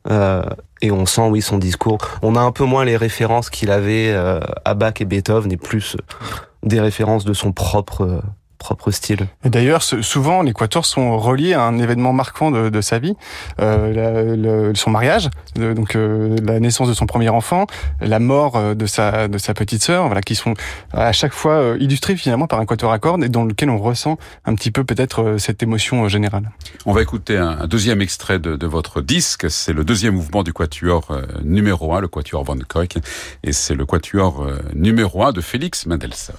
Euh, 0.10 0.44
et 0.82 0.92
on 0.92 1.06
sent, 1.06 1.28
oui, 1.30 1.42
son 1.42 1.58
discours. 1.58 1.98
On 2.22 2.36
a 2.36 2.40
un 2.40 2.52
peu 2.52 2.64
moins 2.64 2.86
les 2.86 2.98
références 2.98 3.50
qu'il 3.50 3.72
avait 3.72 4.12
euh, 4.12 4.40
à 4.66 4.74
Bach 4.74 4.94
et 5.00 5.06
Beethoven, 5.06 5.52
et 5.52 5.58
plus 5.58 5.98
des 6.64 6.80
références 6.80 7.25
de 7.25 7.34
son 7.34 7.52
propre 7.52 8.22
propre 8.58 8.92
style. 8.92 9.28
Et 9.44 9.50
d'ailleurs, 9.50 9.84
souvent, 9.84 10.42
les 10.42 10.54
quatuors 10.54 10.86
sont 10.86 11.18
reliés 11.18 11.54
à 11.54 11.62
un 11.64 11.78
événement 11.78 12.14
marquant 12.14 12.52
de, 12.52 12.70
de 12.70 12.82
sa 12.82 13.00
vie, 13.00 13.16
euh, 13.60 14.36
le, 14.36 14.76
son 14.76 14.90
mariage, 14.90 15.30
donc 15.56 15.96
euh, 15.96 16.36
la 16.44 16.60
naissance 16.60 16.88
de 16.88 16.94
son 16.94 17.06
premier 17.06 17.30
enfant, 17.30 17.68
la 18.02 18.20
mort 18.20 18.56
euh, 18.56 18.74
de 18.74 18.86
sa 18.86 19.28
de 19.28 19.38
sa 19.38 19.54
petite 19.54 19.84
sœur, 19.84 20.06
voilà, 20.06 20.22
qui 20.22 20.36
sont 20.36 20.54
à 20.94 21.12
chaque 21.12 21.34
fois 21.34 21.76
illustrés 21.80 22.16
finalement 22.16 22.48
par 22.48 22.60
un 22.60 22.66
quatuor 22.66 22.92
à 22.92 23.00
cordes 23.00 23.24
et 23.24 23.30
dans 23.30 23.44
lequel 23.44 23.70
on 23.70 23.78
ressent 23.78 24.18
un 24.46 24.56
petit 24.56 24.72
peu 24.72 24.84
peut-être 24.84 25.36
cette 25.38 25.62
émotion 25.64 26.08
générale. 26.08 26.52
On 26.86 26.94
va 26.94 27.02
écouter 27.02 27.38
un, 27.38 27.60
un 27.62 27.68
deuxième 27.68 28.02
extrait 28.02 28.40
de, 28.40 28.56
de 28.56 28.68
votre 28.68 29.02
disque, 29.02 29.50
c'est 29.50 29.74
le 29.74 29.84
deuxième 29.84 30.16
mouvement 30.16 30.44
du 30.44 30.54
quatuor 30.54 31.18
numéro 31.44 31.94
1, 31.94 32.02
le 32.02 32.08
quatuor 32.08 32.44
Van 32.44 32.58
Koek, 32.58 32.98
et 33.44 33.54
c'est 33.54 33.76
le 33.76 33.86
quatuor 33.86 34.46
numéro 34.74 35.24
1 35.24 35.32
de 35.32 35.42
Félix 35.42 35.86
Mendelssohn. 35.86 36.36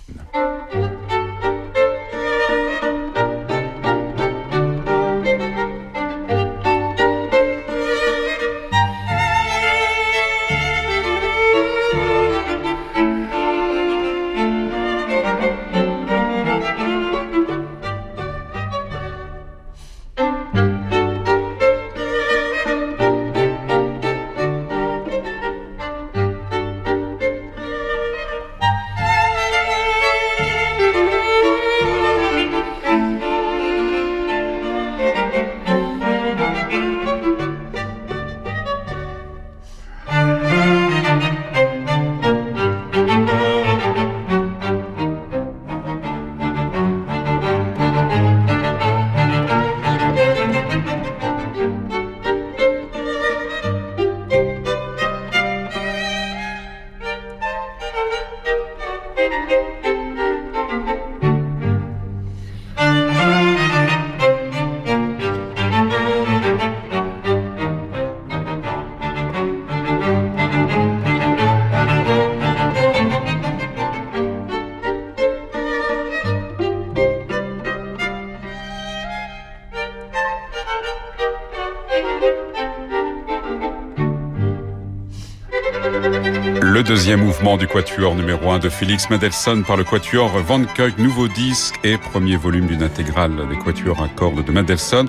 Mouvement 87.14 87.56
du 87.56 87.68
quatuor 87.68 88.16
numéro 88.16 88.50
1 88.50 88.58
de 88.58 88.68
Félix 88.68 89.08
Mendelssohn 89.10 89.62
par 89.62 89.76
le 89.76 89.84
quatuor 89.84 90.28
Van 90.40 90.64
Kuyk, 90.64 90.98
nouveau 90.98 91.28
disque 91.28 91.76
et 91.84 91.98
premier 91.98 92.36
volume 92.36 92.66
d'une 92.66 92.82
intégrale 92.82 93.48
des 93.48 93.56
quatuors 93.56 94.02
à 94.02 94.08
cordes 94.08 94.44
de 94.44 94.50
Mendelssohn 94.50 95.06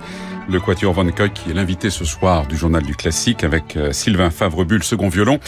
le 0.50 0.60
Quatuor 0.60 0.94
Van 0.94 1.10
Koek 1.10 1.34
qui 1.34 1.52
est 1.52 1.54
l'invité 1.54 1.90
ce 1.90 2.06
soir 2.06 2.48
du 2.48 2.56
journal 2.56 2.84
du 2.84 2.96
classique 2.96 3.44
avec 3.44 3.76
euh, 3.76 3.92
Sylvain 3.92 4.30
Favrebull, 4.30 4.84
second 4.84 5.10
violon, 5.10 5.40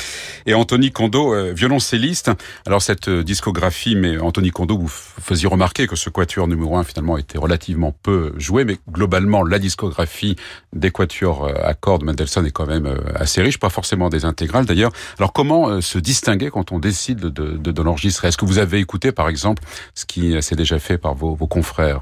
et 0.46 0.54
Anthony 0.54 0.92
Kondo, 0.92 1.34
euh, 1.34 1.54
violoncelliste. 1.54 2.32
Alors 2.66 2.82
cette 2.82 3.08
euh, 3.08 3.24
discographie, 3.24 3.96
mais 3.96 4.18
Anthony 4.18 4.52
Kondo, 4.52 4.78
vous 4.78 4.90
faisiez 4.90 5.48
remarquer 5.48 5.88
que 5.88 5.96
ce 5.96 6.10
Quatuor 6.10 6.48
numéro 6.48 6.76
1 6.78 6.84
finalement 6.84 7.18
était 7.18 7.38
relativement 7.38 7.94
peu 8.04 8.34
joué, 8.38 8.66
mais 8.66 8.78
globalement 8.92 9.44
la 9.44 9.60
discographie 9.60 10.36
des 10.74 10.92
Quatuors 10.92 11.50
à 11.64 11.74
cordes 11.74 12.04
Mendelssohn 12.04 12.46
est 12.46 12.52
quand 12.52 12.68
même 12.68 12.94
assez 13.16 13.42
riche, 13.42 13.60
pas 13.60 13.70
forcément 13.70 14.10
des 14.10 14.26
intégrales 14.26 14.66
d'ailleurs. 14.66 14.92
Alors 15.18 15.34
comment 15.34 15.82
se 15.82 15.98
distinguer 15.98 16.50
quand 16.50 16.72
on 16.72 16.80
décide 16.80 17.20
de, 17.20 17.30
de, 17.30 17.72
de 17.72 17.82
l'enregistrer? 17.82 18.28
Est-ce 18.28 18.38
que 18.38 18.46
vous 18.46 18.60
avez 18.60 18.80
écouté 18.80 19.12
par 19.12 19.30
exemple 19.30 19.64
ce 19.96 20.06
qui 20.06 20.42
s'est 20.42 20.56
déjà 20.56 20.80
fait 20.80 20.98
par 20.98 21.14
vos, 21.14 21.36
vos 21.36 21.48
confrères? 21.48 22.02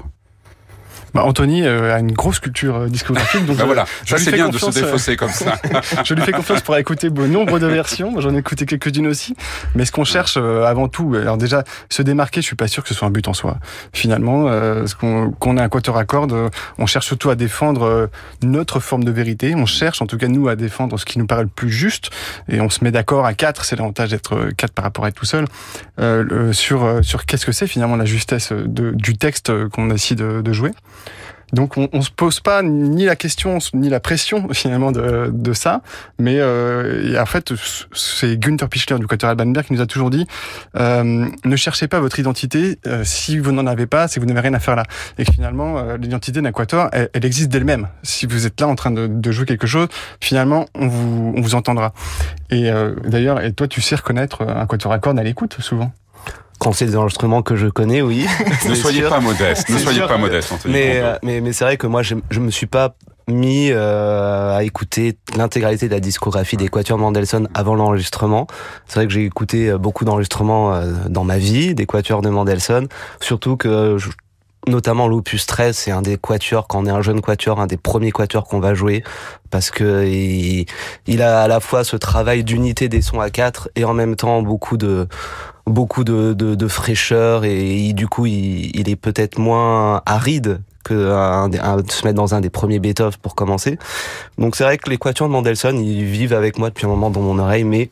Bah, 1.14 1.24
Anthony 1.24 1.64
euh, 1.64 1.94
a 1.94 2.00
une 2.00 2.12
grosse 2.12 2.38
culture 2.38 2.76
euh, 2.76 2.88
discographique. 2.88 3.46
Donc 3.46 3.56
bah 3.56 3.64
voilà, 3.64 3.86
ça 4.06 4.18
c'est 4.18 4.32
bien 4.32 4.48
de 4.48 4.58
se 4.58 4.66
euh, 4.66 4.70
défausser 4.70 5.16
comme 5.16 5.30
ça. 5.30 5.58
je 6.04 6.14
lui 6.14 6.22
fais 6.22 6.32
confiance 6.32 6.60
pour 6.60 6.76
écouter 6.76 7.10
bon 7.10 7.30
nombre 7.30 7.58
de 7.58 7.66
versions. 7.66 8.20
J'en 8.20 8.34
ai 8.34 8.38
écouté 8.38 8.66
quelques-unes 8.66 9.06
aussi. 9.06 9.34
Mais 9.74 9.84
ce 9.84 9.92
qu'on 9.92 10.04
cherche 10.04 10.36
avant 10.36 10.88
tout, 10.88 11.14
alors 11.14 11.36
déjà, 11.36 11.64
se 11.88 12.02
démarquer, 12.02 12.40
je 12.40 12.46
suis 12.46 12.56
pas 12.56 12.68
sûr 12.68 12.82
que 12.82 12.88
ce 12.88 12.94
soit 12.94 13.08
un 13.08 13.10
but 13.10 13.26
en 13.28 13.34
soi. 13.34 13.58
Finalement, 13.92 14.48
ce 14.48 14.94
qu'on 14.94 15.56
ait 15.56 15.60
un 15.60 15.68
quatuor 15.68 15.96
à 15.96 16.04
cordes, 16.04 16.50
on 16.78 16.86
cherche 16.86 17.06
surtout 17.06 17.30
à 17.30 17.34
défendre 17.34 18.10
notre 18.42 18.80
forme 18.80 19.04
de 19.04 19.10
vérité. 19.10 19.54
On 19.54 19.66
cherche, 19.66 20.02
en 20.02 20.06
tout 20.06 20.18
cas 20.18 20.28
nous, 20.28 20.48
à 20.48 20.56
défendre 20.56 20.98
ce 20.98 21.04
qui 21.04 21.18
nous 21.18 21.26
paraît 21.26 21.42
le 21.42 21.48
plus 21.48 21.70
juste. 21.70 22.10
Et 22.48 22.60
on 22.60 22.70
se 22.70 22.84
met 22.84 22.90
d'accord 22.90 23.26
à 23.26 23.34
quatre. 23.34 23.64
C'est 23.64 23.76
l'avantage 23.76 24.10
d'être 24.10 24.50
quatre 24.56 24.72
par 24.72 24.84
rapport 24.84 25.04
à 25.04 25.08
être 25.08 25.16
tout 25.16 25.26
seul. 25.26 25.46
Euh, 26.00 26.52
sur 26.52 27.00
sur 27.02 27.26
qu'est-ce 27.26 27.46
que 27.46 27.52
c'est 27.52 27.66
finalement 27.66 27.96
la 27.96 28.04
justesse 28.04 28.52
de, 28.52 28.92
du 28.92 29.16
texte 29.16 29.52
qu'on 29.70 29.86
décide 29.86 30.18
de, 30.18 30.42
de 30.42 30.52
jouer. 30.52 30.72
Donc 31.52 31.76
on, 31.76 31.88
on 31.92 32.02
se 32.02 32.10
pose 32.10 32.40
pas 32.40 32.62
ni 32.62 33.04
la 33.04 33.16
question 33.16 33.58
ni 33.74 33.88
la 33.88 34.00
pression 34.00 34.48
finalement 34.52 34.92
de, 34.92 35.30
de 35.32 35.52
ça, 35.52 35.80
mais 36.18 36.36
euh, 36.38 37.20
en 37.20 37.26
fait 37.26 37.52
c'est 37.92 38.38
Günther 38.38 38.68
Pichler 38.68 38.98
du 38.98 39.06
Quatuor 39.06 39.30
Alban 39.30 39.46
Berg 39.46 39.66
qui 39.66 39.72
nous 39.72 39.80
a 39.80 39.86
toujours 39.86 40.10
dit 40.10 40.26
euh, 40.76 41.26
ne 41.44 41.56
cherchez 41.56 41.88
pas 41.88 42.00
votre 42.00 42.18
identité 42.18 42.78
euh, 42.86 43.02
si 43.04 43.38
vous 43.38 43.52
n'en 43.52 43.66
avez 43.66 43.86
pas, 43.86 44.08
que 44.08 44.20
vous 44.20 44.26
n'avez 44.26 44.40
rien 44.40 44.54
à 44.54 44.60
faire 44.60 44.76
là. 44.76 44.84
Et 45.18 45.24
que 45.24 45.32
finalement 45.32 45.78
euh, 45.78 45.96
l'identité 45.96 46.40
d'un 46.42 46.52
quatuor 46.52 46.88
elle, 46.92 47.10
elle 47.12 47.24
existe 47.24 47.48
d'elle-même. 47.48 47.88
Si 48.02 48.26
vous 48.26 48.46
êtes 48.46 48.60
là 48.60 48.68
en 48.68 48.74
train 48.74 48.90
de, 48.90 49.06
de, 49.06 49.32
jouer 49.32 49.46
quelque 49.46 49.66
chose, 49.66 49.88
finalement 50.20 50.66
on 50.74 50.88
vous 50.88 51.34
on 51.36 51.40
vous 51.40 51.54
entendra. 51.54 51.92
Et 52.50 52.70
euh, 52.70 52.94
d'ailleurs 53.04 53.40
et 53.40 53.52
toi 53.52 53.68
tu 53.68 53.80
sais 53.80 53.96
reconnaître 53.96 54.42
un 54.42 54.66
quatuor 54.66 54.92
à 54.92 54.98
cordes 54.98 55.18
à 55.18 55.22
l'écoute 55.22 55.56
souvent? 55.60 55.92
Quand 56.68 56.74
c'est 56.74 56.84
des 56.84 56.96
enregistrements 56.96 57.40
que 57.40 57.56
je 57.56 57.66
connais, 57.66 58.02
oui. 58.02 58.26
ne 58.68 58.74
soyez 58.74 59.00
pas 59.00 59.20
modeste, 59.20 59.70
ne 59.70 59.78
soyez 59.78 60.02
pas 60.02 60.18
modeste. 60.18 60.52
Mais, 60.66 61.00
euh, 61.00 61.16
mais, 61.22 61.40
mais 61.40 61.54
c'est 61.54 61.64
vrai 61.64 61.78
que 61.78 61.86
moi, 61.86 62.02
je, 62.02 62.14
je 62.28 62.40
me 62.40 62.50
suis 62.50 62.66
pas 62.66 62.94
mis 63.26 63.70
euh, 63.70 64.54
à 64.54 64.64
écouter 64.64 65.16
l'intégralité 65.34 65.88
de 65.88 65.94
la 65.94 66.00
discographie 66.00 66.58
des 66.58 66.68
Quatuors 66.68 66.98
Mendelssohn 66.98 67.48
avant 67.54 67.74
l'enregistrement. 67.74 68.46
C'est 68.86 68.96
vrai 68.96 69.06
que 69.06 69.14
j'ai 69.14 69.24
écouté 69.24 69.70
euh, 69.70 69.78
beaucoup 69.78 70.04
d'enregistrements 70.04 70.74
euh, 70.74 70.92
dans 71.08 71.24
ma 71.24 71.38
vie 71.38 71.74
des 71.74 71.86
Quatuors 71.86 72.20
de 72.20 72.28
Mendelssohn, 72.28 72.86
surtout 73.18 73.56
que 73.56 73.96
je, 73.96 74.10
notamment 74.66 75.08
l'opus 75.08 75.46
13, 75.46 75.76
c'est 75.76 75.90
un 75.90 76.02
des 76.02 76.18
quatuors 76.18 76.68
quand 76.68 76.80
on 76.80 76.86
est 76.86 76.90
un 76.90 77.02
jeune 77.02 77.20
quatuor, 77.20 77.60
un 77.60 77.66
des 77.66 77.76
premiers 77.76 78.12
quatuors 78.12 78.44
qu'on 78.44 78.60
va 78.60 78.74
jouer 78.74 79.02
parce 79.50 79.70
que 79.70 80.06
il, 80.06 80.66
il, 81.06 81.22
a 81.22 81.40
à 81.40 81.48
la 81.48 81.60
fois 81.60 81.84
ce 81.84 81.96
travail 81.96 82.44
d'unité 82.44 82.88
des 82.88 83.00
sons 83.00 83.20
à 83.20 83.30
quatre 83.30 83.70
et 83.76 83.84
en 83.84 83.94
même 83.94 84.16
temps 84.16 84.42
beaucoup 84.42 84.76
de 84.76 85.08
beaucoup 85.68 86.04
de, 86.04 86.32
de, 86.32 86.68
fraîcheur 86.68 87.44
et, 87.44 87.92
du 87.92 88.08
coup 88.08 88.26
il, 88.26 88.76
il 88.76 88.88
est 88.88 88.96
peut-être 88.96 89.38
moins 89.38 90.02
aride 90.06 90.60
que 90.84 91.10
un, 91.12 91.50
un, 91.52 91.82
se 91.88 92.04
mettre 92.04 92.16
dans 92.16 92.34
un 92.34 92.40
des 92.40 92.50
premiers 92.50 92.78
Beethoven 92.78 93.18
pour 93.20 93.34
commencer. 93.34 93.78
Donc 94.38 94.56
c'est 94.56 94.64
vrai 94.64 94.78
que 94.78 94.88
les 94.90 94.98
quatuors 94.98 95.28
de 95.28 95.32
Mendelssohn 95.32 95.78
ils 95.78 96.04
vivent 96.04 96.34
avec 96.34 96.58
moi 96.58 96.70
depuis 96.70 96.86
un 96.86 96.88
moment 96.88 97.10
dans 97.10 97.20
mon 97.20 97.38
oreille, 97.38 97.64
mais 97.64 97.90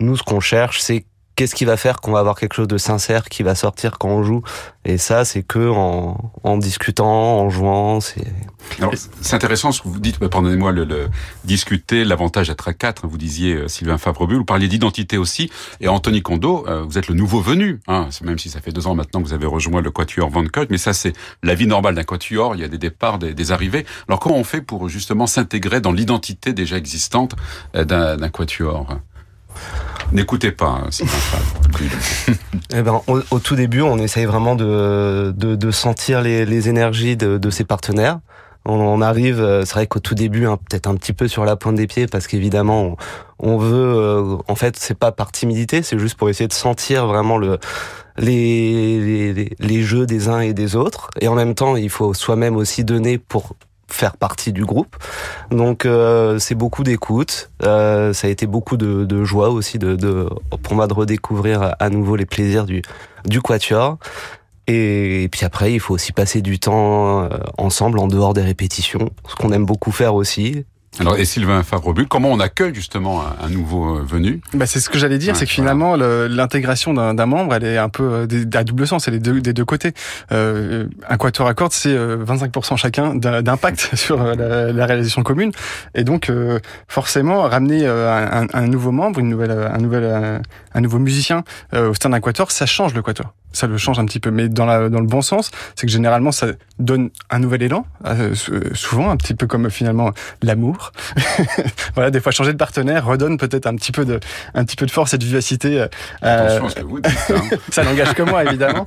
nous 0.00 0.16
ce 0.16 0.22
qu'on 0.22 0.40
cherche 0.40 0.80
c'est 0.80 1.04
qu'est-ce 1.36 1.54
qui 1.54 1.64
va 1.64 1.76
faire 1.76 2.00
qu'on 2.00 2.12
va 2.12 2.18
avoir 2.18 2.38
quelque 2.38 2.54
chose 2.54 2.68
de 2.68 2.78
sincère 2.78 3.24
qui 3.24 3.42
va 3.42 3.54
sortir 3.54 3.98
quand 3.98 4.08
on 4.08 4.22
joue 4.22 4.42
Et 4.84 4.98
ça, 4.98 5.24
c'est 5.24 5.42
que 5.42 5.70
en, 5.70 6.32
en, 6.42 6.56
discutant, 6.58 7.38
en 7.40 7.50
jouant. 7.50 8.00
C'est 8.00 9.34
intéressant 9.34 9.72
ce 9.72 9.82
que 9.82 9.88
vous 9.88 10.00
dites. 10.00 10.18
Pardonnez-moi 10.18 10.72
le, 10.72 10.84
le, 10.84 11.08
discuter 11.44 12.04
l'avantage 12.04 12.48
d'être 12.48 12.68
à 12.68 12.74
quatre. 12.74 13.06
Vous 13.06 13.18
disiez 13.18 13.54
euh, 13.54 13.68
Sylvain 13.68 13.98
Favrebull, 13.98 14.38
vous 14.38 14.44
parliez 14.44 14.68
d'identité 14.68 15.18
aussi. 15.18 15.50
Et 15.80 15.88
Anthony 15.88 16.22
Kondo, 16.22 16.66
euh, 16.68 16.82
vous 16.82 16.98
êtes 16.98 17.08
le 17.08 17.14
nouveau 17.14 17.40
venu. 17.40 17.80
Hein, 17.88 18.08
même 18.22 18.38
si 18.38 18.50
ça 18.50 18.60
fait 18.60 18.72
deux 18.72 18.86
ans 18.86 18.94
maintenant 18.94 19.22
que 19.22 19.26
vous 19.26 19.34
avez 19.34 19.46
rejoint 19.46 19.80
le 19.80 19.90
Quatuor 19.90 20.30
Van 20.30 20.44
Koek, 20.44 20.68
mais 20.70 20.78
ça 20.78 20.92
c'est 20.92 21.14
la 21.42 21.54
vie 21.54 21.66
normale 21.66 21.94
d'un 21.94 22.04
Quatuor. 22.04 22.54
Il 22.54 22.60
y 22.60 22.64
a 22.64 22.68
des 22.68 22.78
départs, 22.78 23.18
des, 23.18 23.34
des, 23.34 23.52
arrivées. 23.52 23.86
Alors 24.08 24.20
comment 24.20 24.36
on 24.36 24.44
fait 24.44 24.60
pour 24.60 24.88
justement 24.88 25.26
s'intégrer 25.26 25.80
dans 25.80 25.92
l'identité 25.92 26.52
déjà 26.52 26.76
existante 26.76 27.34
euh, 27.74 27.84
d'un 27.84 28.28
Quatuor? 28.28 28.86
N'écoutez 30.12 30.50
pas, 30.50 30.82
c'est 30.90 31.04
eh 32.74 32.82
ben, 32.82 33.00
au, 33.06 33.20
au, 33.30 33.38
tout 33.38 33.54
début, 33.54 33.80
on 33.80 33.98
essaye 33.98 34.24
vraiment 34.24 34.56
de, 34.56 35.32
de, 35.36 35.70
sentir 35.70 36.20
les, 36.20 36.68
énergies 36.68 37.16
de, 37.16 37.50
ses 37.50 37.64
partenaires. 37.64 38.18
On, 38.66 39.00
arrive, 39.00 39.40
euh, 39.40 39.64
c'est 39.64 39.74
vrai 39.74 39.86
qu'au 39.86 40.00
tout 40.00 40.14
début, 40.14 40.46
hein, 40.46 40.58
peut-être 40.68 40.86
un 40.86 40.94
petit 40.94 41.14
peu 41.14 41.28
sur 41.28 41.44
la 41.44 41.56
pointe 41.56 41.76
des 41.76 41.86
pieds, 41.86 42.06
parce 42.06 42.26
qu'évidemment, 42.26 42.96
on, 43.38 43.52
on, 43.52 43.56
veut, 43.56 43.94
euh, 43.96 44.36
en 44.48 44.54
fait, 44.54 44.76
c'est 44.76 44.98
pas 44.98 45.12
par 45.12 45.32
timidité, 45.32 45.82
c'est 45.82 45.98
juste 45.98 46.16
pour 46.16 46.28
essayer 46.28 46.48
de 46.48 46.52
sentir 46.52 47.06
vraiment 47.06 47.38
le 47.38 47.58
les, 48.18 49.32
les, 49.32 49.56
les 49.58 49.82
jeux 49.82 50.04
des 50.04 50.28
uns 50.28 50.40
et 50.40 50.52
des 50.52 50.76
autres. 50.76 51.08
Et 51.20 51.28
en 51.28 51.34
même 51.34 51.54
temps, 51.54 51.76
il 51.76 51.88
faut 51.88 52.12
soi-même 52.12 52.56
aussi 52.56 52.84
donner 52.84 53.16
pour 53.16 53.54
faire 53.92 54.16
partie 54.16 54.52
du 54.52 54.64
groupe. 54.64 54.96
Donc 55.50 55.84
euh, 55.84 56.38
c'est 56.38 56.54
beaucoup 56.54 56.82
d'écoute. 56.82 57.50
Euh, 57.62 58.12
ça 58.12 58.26
a 58.26 58.30
été 58.30 58.46
beaucoup 58.46 58.76
de, 58.76 59.04
de 59.04 59.24
joie 59.24 59.50
aussi 59.50 59.78
de, 59.78 59.96
de, 59.96 60.28
pour 60.62 60.74
moi 60.74 60.86
de 60.86 60.94
redécouvrir 60.94 61.74
à 61.78 61.90
nouveau 61.90 62.16
les 62.16 62.26
plaisirs 62.26 62.64
du, 62.66 62.82
du 63.26 63.40
quatuor. 63.40 63.98
Et, 64.66 65.24
et 65.24 65.28
puis 65.28 65.44
après, 65.44 65.72
il 65.72 65.80
faut 65.80 65.94
aussi 65.94 66.12
passer 66.12 66.42
du 66.42 66.58
temps 66.58 67.24
euh, 67.24 67.28
ensemble 67.58 67.98
en 67.98 68.06
dehors 68.06 68.34
des 68.34 68.42
répétitions, 68.42 69.10
ce 69.28 69.34
qu'on 69.34 69.52
aime 69.52 69.66
beaucoup 69.66 69.90
faire 69.90 70.14
aussi. 70.14 70.64
Alors, 71.00 71.16
et 71.16 71.24
Sylvain 71.24 71.62
Favrebull, 71.62 72.06
comment 72.06 72.30
on 72.30 72.40
accueille 72.40 72.74
justement 72.74 73.22
un, 73.22 73.46
un 73.46 73.48
nouveau 73.48 73.96
euh, 73.96 74.02
venu 74.02 74.42
bah, 74.52 74.66
C'est 74.66 74.80
ce 74.80 74.90
que 74.90 74.98
j'allais 74.98 75.16
dire, 75.16 75.32
ouais, 75.32 75.38
c'est 75.38 75.46
que 75.46 75.50
finalement, 75.50 75.96
l'intégration 75.96 76.92
d'un 76.92 77.26
membre, 77.26 77.54
elle 77.54 77.64
est 77.64 77.78
un 77.78 77.88
peu 77.88 78.26
euh, 78.30 78.44
à 78.52 78.64
double 78.64 78.86
sens, 78.86 79.08
elle 79.08 79.14
est 79.14 79.18
des 79.18 79.52
deux 79.54 79.64
côtés. 79.64 79.94
Euh, 80.30 80.88
un 81.08 81.16
quatuor 81.16 81.48
à 81.48 81.54
cordes, 81.54 81.72
c'est 81.72 81.94
25% 81.94 82.76
chacun 82.76 83.14
d'impact 83.14 83.90
sur 83.96 84.22
la, 84.22 84.72
la, 84.72 84.86
réalisation 84.86 85.22
commune. 85.22 85.52
Et 85.94 86.04
donc, 86.04 86.28
euh, 86.28 86.60
forcément, 86.86 87.44
ramener 87.44 87.86
un, 87.86 88.46
un, 88.52 88.66
nouveau 88.66 88.92
membre, 88.92 89.20
une 89.20 89.30
nouvelle, 89.30 89.52
un, 89.52 89.78
nouvel, 89.78 90.42
un 90.74 90.80
nouveau 90.82 90.98
musicien 90.98 91.44
au 91.74 91.94
sein 91.94 92.10
d'un 92.10 92.20
quatuor, 92.20 92.50
ça 92.50 92.66
change 92.66 92.92
le 92.92 93.00
quatuor 93.00 93.32
ça 93.52 93.66
le 93.66 93.76
change 93.76 93.98
un 93.98 94.04
petit 94.04 94.20
peu, 94.20 94.30
mais 94.30 94.48
dans, 94.48 94.66
la, 94.66 94.88
dans 94.88 95.00
le 95.00 95.06
bon 95.06 95.22
sens, 95.22 95.50
c'est 95.74 95.86
que 95.86 95.92
généralement 95.92 96.32
ça 96.32 96.48
donne 96.78 97.10
un 97.30 97.38
nouvel 97.38 97.62
élan, 97.62 97.86
euh, 98.06 98.34
souvent 98.74 99.10
un 99.10 99.16
petit 99.16 99.34
peu 99.34 99.46
comme 99.46 99.70
finalement 99.70 100.12
l'amour. 100.42 100.92
voilà, 101.94 102.10
des 102.10 102.20
fois 102.20 102.32
changer 102.32 102.52
de 102.52 102.58
partenaire 102.58 103.04
redonne 103.04 103.36
peut-être 103.38 103.66
un 103.66 103.74
petit 103.76 103.92
peu 103.92 104.04
de, 104.04 104.20
un 104.54 104.64
petit 104.64 104.76
peu 104.76 104.86
de 104.86 104.90
force 104.90 105.14
et 105.14 105.18
de 105.18 105.24
vivacité. 105.24 105.86
Euh, 106.22 106.68
ce 106.68 106.74
que 106.76 106.82
vous 106.82 107.00
dites, 107.00 107.12
hein. 107.30 107.56
ça 107.70 107.84
n'engage 107.84 108.14
que 108.14 108.22
moi 108.22 108.44
évidemment, 108.44 108.86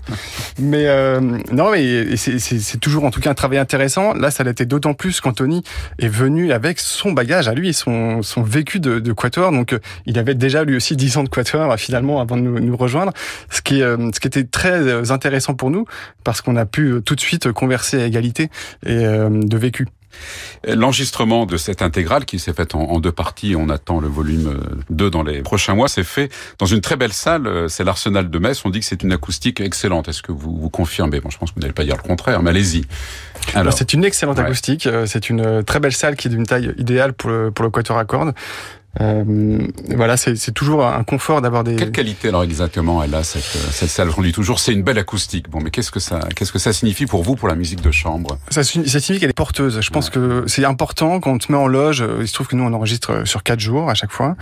mais 0.59 0.87
euh, 0.87 1.19
non, 1.51 1.71
mais 1.71 2.15
c'est 2.17 2.79
toujours 2.79 3.03
en 3.03 3.11
tout 3.11 3.19
cas 3.19 3.31
un 3.31 3.35
travail 3.35 3.59
intéressant. 3.59 4.13
Là, 4.13 4.31
ça 4.31 4.43
l'était 4.43 4.65
d'autant 4.65 4.93
plus 4.93 5.21
qu'Anthony 5.21 5.63
est 5.99 6.07
venu 6.07 6.51
avec 6.51 6.79
son 6.79 7.11
bagage 7.11 7.47
à 7.47 7.53
lui, 7.53 7.73
son, 7.73 8.21
son 8.21 8.43
vécu 8.43 8.79
de, 8.79 8.99
de 8.99 9.13
quatuor, 9.13 9.51
donc 9.51 9.77
il 10.05 10.17
avait 10.17 10.35
déjà 10.35 10.63
lui 10.63 10.75
aussi 10.75 10.95
10 10.95 11.17
ans 11.17 11.23
de 11.23 11.29
quatuor 11.29 11.75
finalement 11.77 12.21
avant 12.21 12.37
de 12.37 12.41
nous, 12.41 12.59
nous 12.59 12.77
rejoindre, 12.77 13.13
ce 13.49 13.61
qui, 13.61 13.79
ce 13.79 14.19
qui 14.19 14.27
était 14.27 14.43
très 14.53 14.87
euh, 14.87 15.03
intéressant 15.09 15.55
pour 15.55 15.69
nous 15.69 15.85
parce 16.23 16.39
qu'on 16.39 16.55
a 16.55 16.65
pu 16.65 16.93
euh, 16.93 17.01
tout 17.01 17.15
de 17.15 17.19
suite 17.19 17.51
converser 17.51 18.01
à 18.01 18.05
égalité 18.05 18.49
et 18.85 19.05
euh, 19.05 19.29
de 19.29 19.57
vécu. 19.57 19.87
L'enregistrement 20.67 21.47
de 21.47 21.57
cette 21.57 21.81
intégrale 21.81 22.25
qui 22.25 22.37
s'est 22.37 22.53
faite 22.53 22.75
en, 22.75 22.99
deux 22.99 23.11
parties, 23.11 23.55
on 23.57 23.67
attend 23.69 23.99
le 23.99 24.07
volume 24.07 24.59
2 24.91 25.09
dans 25.09 25.23
les 25.23 25.41
prochains 25.41 25.73
mois, 25.73 25.87
c'est 25.87 26.03
fait 26.03 26.31
dans 26.59 26.67
une 26.67 26.81
très 26.81 26.95
belle 26.95 27.13
salle, 27.13 27.67
c'est 27.67 27.83
l'Arsenal 27.83 28.29
de 28.29 28.37
Metz, 28.37 28.63
on 28.63 28.69
dit 28.69 28.81
que 28.81 28.85
c'est 28.85 29.01
une 29.01 29.11
acoustique 29.11 29.59
excellente. 29.59 30.09
Est-ce 30.09 30.21
que 30.21 30.31
vous, 30.31 30.55
vous 30.55 30.69
confirmez? 30.69 31.19
Bon, 31.19 31.31
je 31.31 31.39
pense 31.39 31.49
que 31.49 31.55
vous 31.55 31.61
n'allez 31.61 31.73
pas 31.73 31.83
dire 31.83 31.97
le 31.97 32.07
contraire, 32.07 32.43
mais 32.43 32.51
allez-y. 32.51 32.85
C'est 33.71 33.93
une 33.93 34.05
excellente 34.05 34.37
ouais. 34.37 34.43
acoustique, 34.43 34.87
c'est 35.07 35.31
une 35.31 35.63
très 35.63 35.79
belle 35.79 35.93
salle 35.93 36.15
qui 36.15 36.27
est 36.27 36.31
d'une 36.31 36.45
taille 36.45 36.75
idéale 36.77 37.13
pour 37.13 37.31
le, 37.31 37.49
pour 37.49 37.65
le 37.65 37.71
quatuor 37.71 37.97
à 37.97 38.05
cordes. 38.05 38.35
Euh, 39.01 39.67
voilà, 39.95 40.17
c'est 40.17 40.51
toujours 40.53 40.85
un 40.85 41.03
confort 41.03 41.41
d'avoir 41.41 41.63
des. 41.63 41.75
Quelle 41.75 41.91
qualité 41.91 42.27
alors 42.27 42.43
exactement 42.43 43.03
elle 43.03 43.15
a 43.15 43.23
cette, 43.23 43.43
cette 43.43 43.89
salle 43.89 44.09
On 44.17 44.21
dit 44.21 44.31
toujours 44.31 44.59
c'est 44.59 44.73
une 44.73 44.83
belle 44.83 44.99
acoustique. 44.99 45.49
Bon, 45.49 45.59
mais 45.61 45.71
qu'est-ce 45.71 45.91
que 45.91 45.99
ça 45.99 46.19
qu'est-ce 46.35 46.51
que 46.51 46.59
ça 46.59 46.73
signifie 46.73 47.05
pour 47.05 47.23
vous 47.23 47.35
pour 47.35 47.47
la 47.47 47.55
musique 47.55 47.81
de 47.81 47.91
chambre? 47.91 48.37
Ça, 48.49 48.63
ça 48.63 48.71
signifie 48.71 49.19
qu'elle 49.19 49.31
est 49.31 49.33
porteuse. 49.33 49.81
Je 49.81 49.89
pense 49.89 50.09
que 50.09 50.43
c'est 50.47 50.65
important 50.65 51.19
quand 51.19 51.31
on 51.31 51.39
se 51.39 51.51
met 51.51 51.57
en 51.57 51.67
loge. 51.67 52.03
Il 52.19 52.27
se 52.27 52.33
trouve 52.33 52.47
que 52.47 52.55
nous 52.55 52.63
on 52.63 52.73
enregistre 52.73 53.27
sur 53.27 53.43
quatre 53.43 53.59
jours 53.59 53.89
à 53.89 53.95
chaque 53.95 54.11
fois. 54.11 54.35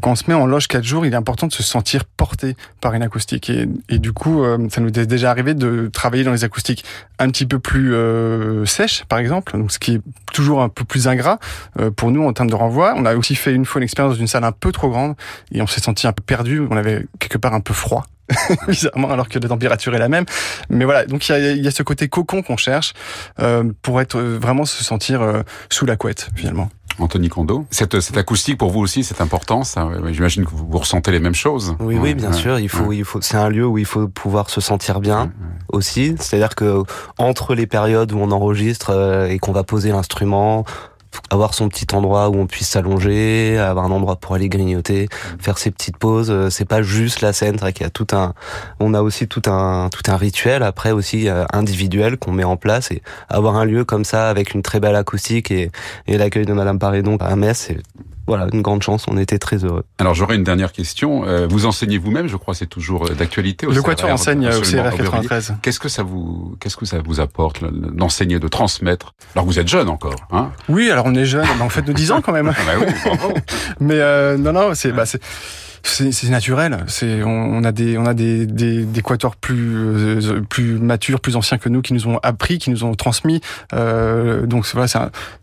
Quand 0.00 0.12
on 0.12 0.16
se 0.16 0.24
met 0.28 0.34
en 0.34 0.46
loge 0.46 0.68
quatre 0.68 0.84
jours, 0.84 1.04
il 1.04 1.12
est 1.12 1.16
important 1.16 1.46
de 1.46 1.52
se 1.52 1.62
sentir 1.62 2.04
porté 2.04 2.56
par 2.80 2.94
une 2.94 3.02
acoustique. 3.02 3.50
Et, 3.50 3.68
et 3.88 3.98
du 3.98 4.12
coup, 4.12 4.42
ça 4.70 4.80
nous 4.80 4.88
est 4.88 5.06
déjà 5.06 5.30
arrivé 5.30 5.54
de 5.54 5.90
travailler 5.92 6.24
dans 6.24 6.32
les 6.32 6.44
acoustiques 6.44 6.84
un 7.18 7.28
petit 7.30 7.46
peu 7.46 7.58
plus 7.58 7.94
euh, 7.94 8.64
sèches, 8.64 9.04
par 9.08 9.18
exemple, 9.18 9.56
donc 9.58 9.72
ce 9.72 9.78
qui 9.78 9.94
est 9.94 10.00
toujours 10.32 10.62
un 10.62 10.68
peu 10.68 10.84
plus 10.84 11.08
ingrat 11.08 11.38
euh, 11.80 11.90
pour 11.90 12.10
nous 12.10 12.24
en 12.24 12.32
termes 12.32 12.50
de 12.50 12.54
renvoi. 12.54 12.94
On 12.96 13.04
a 13.04 13.16
aussi 13.16 13.34
fait 13.34 13.52
une 13.52 13.64
fois 13.64 13.80
une 13.80 13.84
expérience 13.84 13.97
dans 14.04 14.14
une 14.14 14.26
salle 14.26 14.44
un 14.44 14.52
peu 14.52 14.72
trop 14.72 14.90
grande 14.90 15.14
et 15.52 15.62
on 15.62 15.66
s'est 15.66 15.80
senti 15.80 16.06
un 16.06 16.12
peu 16.12 16.22
perdu. 16.22 16.62
On 16.70 16.76
avait 16.76 17.06
quelque 17.18 17.38
part 17.38 17.54
un 17.54 17.60
peu 17.60 17.74
froid. 17.74 18.04
bizarrement, 18.68 19.10
alors 19.10 19.28
que 19.28 19.38
la 19.38 19.48
température 19.48 19.94
est 19.94 19.98
la 19.98 20.08
même. 20.08 20.26
Mais 20.68 20.84
voilà, 20.84 21.06
donc 21.06 21.28
il 21.28 21.32
y 21.32 21.34
a, 21.34 21.52
y 21.52 21.66
a, 21.66 21.70
ce 21.70 21.82
côté 21.82 22.08
cocon 22.08 22.42
qu'on 22.42 22.56
cherche 22.56 22.92
euh, 23.40 23.64
pour 23.82 24.00
être 24.00 24.20
vraiment 24.20 24.64
se 24.64 24.84
sentir 24.84 25.22
euh, 25.22 25.42
sous 25.70 25.86
la 25.86 25.96
couette 25.96 26.28
finalement. 26.34 26.68
Anthony 26.98 27.28
Kondo. 27.28 27.64
Cette, 27.70 28.00
cette 28.00 28.16
acoustique 28.16 28.58
pour 28.58 28.70
vous 28.70 28.80
aussi, 28.80 29.04
c'est 29.04 29.20
important. 29.20 29.62
Ça, 29.62 29.88
j'imagine 30.10 30.44
que 30.44 30.50
vous, 30.50 30.78
ressentez 30.78 31.12
les 31.12 31.20
mêmes 31.20 31.34
choses. 31.34 31.76
Oui, 31.78 31.96
oui, 31.96 32.14
bien 32.14 32.32
sûr. 32.32 32.58
Il 32.58 32.68
faut, 32.68 32.92
il 32.92 33.04
faut. 33.04 33.20
C'est 33.20 33.36
un 33.36 33.48
lieu 33.48 33.66
où 33.66 33.78
il 33.78 33.84
faut 33.84 34.08
pouvoir 34.08 34.50
se 34.50 34.60
sentir 34.60 34.98
bien 35.00 35.30
aussi. 35.68 36.16
C'est-à-dire 36.18 36.54
que 36.56 36.82
entre 37.16 37.54
les 37.54 37.66
périodes 37.66 38.12
où 38.12 38.18
on 38.18 38.32
enregistre 38.32 38.90
euh, 38.90 39.28
et 39.28 39.38
qu'on 39.38 39.52
va 39.52 39.62
poser 39.62 39.90
l'instrument, 39.90 40.64
avoir 41.30 41.54
son 41.54 41.68
petit 41.68 41.86
endroit 41.94 42.28
où 42.28 42.36
on 42.36 42.46
puisse 42.46 42.68
s'allonger, 42.68 43.58
avoir 43.58 43.84
un 43.84 43.90
endroit 43.90 44.16
pour 44.16 44.34
aller 44.34 44.48
grignoter, 44.48 45.04
mm. 45.04 45.40
faire 45.40 45.58
ses 45.58 45.70
petites 45.70 45.96
pauses. 45.96 46.30
Euh, 46.30 46.50
c'est 46.50 46.64
pas 46.64 46.82
juste 46.82 47.20
la 47.20 47.32
scène, 47.32 47.58
c'est 47.60 47.72
qu'il 47.72 47.84
y 47.84 47.86
a 47.86 47.90
tout 47.90 48.06
un, 48.12 48.34
on 48.80 48.94
a 48.94 49.02
aussi 49.02 49.28
tout 49.28 49.42
un, 49.46 49.88
tout 49.90 50.10
un 50.10 50.16
rituel 50.16 50.62
après 50.62 50.90
aussi 50.90 51.28
euh, 51.28 51.44
individuel 51.52 52.16
qu'on 52.16 52.32
met 52.32 52.44
en 52.44 52.56
place 52.56 52.90
et 52.90 53.02
avoir 53.28 53.56
un 53.56 53.64
lieu 53.64 53.84
comme 53.84 54.04
ça 54.04 54.28
avec 54.28 54.54
une 54.54 54.62
très 54.62 54.80
belle 54.80 54.96
acoustique 54.96 55.50
et, 55.50 55.70
et 56.06 56.18
l'accueil 56.18 56.46
de 56.46 56.52
Madame 56.52 56.78
Parédon 56.78 57.16
à 57.16 57.36
Metz, 57.36 57.66
c'est 57.68 57.78
voilà, 58.28 58.46
une 58.52 58.62
grande 58.62 58.82
chance. 58.82 59.06
On 59.08 59.16
était 59.16 59.38
très 59.38 59.64
heureux. 59.64 59.84
Alors 59.98 60.14
j'aurais 60.14 60.36
une 60.36 60.44
dernière 60.44 60.72
question. 60.72 61.26
Euh, 61.26 61.46
vous 61.48 61.66
enseignez 61.66 61.98
vous-même, 61.98 62.28
je 62.28 62.36
crois, 62.36 62.54
c'est 62.54 62.66
toujours 62.66 63.08
d'actualité. 63.10 63.66
Le 63.66 63.82
Quatuor 63.82 64.10
enseigne 64.10 64.48
au 64.48 64.60
CRF 64.60 64.96
93. 64.96 65.54
Qu'est-ce 65.62 65.80
que 65.80 65.88
ça 65.88 66.02
vous, 66.02 66.56
qu'est-ce 66.60 66.76
que 66.76 66.86
ça 66.86 66.98
vous 67.04 67.20
apporte 67.20 67.64
d'enseigner, 67.64 68.38
de 68.38 68.48
transmettre? 68.48 69.14
Alors 69.34 69.46
vous 69.46 69.58
êtes 69.58 69.68
jeune 69.68 69.88
encore, 69.88 70.26
hein? 70.30 70.50
Oui, 70.68 70.90
alors 70.90 71.06
on 71.06 71.14
est 71.14 71.24
jeune, 71.24 71.46
en 71.60 71.68
fait 71.68 71.82
de 71.82 71.92
10 71.92 72.12
ans 72.12 72.20
quand 72.20 72.32
même. 72.32 72.52
ah 72.54 72.60
bah 72.66 72.84
oui, 72.86 72.92
bravo. 73.04 73.34
Mais 73.80 73.98
euh, 73.98 74.36
non, 74.36 74.52
non, 74.52 74.74
c'est, 74.74 74.92
bah, 74.92 75.06
c'est 75.06 75.20
c'est 75.88 76.28
naturel. 76.28 76.84
C'est 76.86 77.22
on, 77.22 77.64
a 77.64 77.72
des 77.72 77.98
on 77.98 78.06
a 78.06 78.14
des 78.14 78.46
des, 78.46 78.84
des 78.84 79.02
plus 79.40 79.76
euh, 79.76 80.40
plus 80.48 80.78
matures, 80.78 81.20
plus 81.20 81.36
anciens 81.36 81.58
que 81.58 81.68
nous 81.68 81.82
qui 81.82 81.94
nous 81.94 82.06
ont 82.06 82.18
appris, 82.22 82.58
qui 82.58 82.70
nous 82.70 82.84
ont 82.84 82.94
transmis. 82.94 83.40
Euh, 83.72 84.46
donc 84.46 84.66
voilà, 84.72 84.88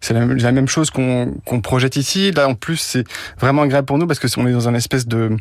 c'est 0.01 0.13
la, 0.13 0.25
la, 0.25 0.51
même 0.51 0.67
chose 0.67 0.89
qu'on 0.89 1.33
qu'on 1.45 1.61
projette 1.61 1.95
ici. 1.95 2.31
Là 2.31 2.47
en 2.47 2.55
plus, 2.55 2.77
c'est 2.77 3.03
vraiment 3.39 3.63
agréable 3.63 3.85
pour 3.85 3.97
nous 3.97 4.07
parce 4.07 4.19
que 4.19 4.27
on 4.37 4.47
est 4.47 4.51
dans 4.51 4.67
un 4.69 4.73
espèce 4.73 5.07
de 5.07 5.37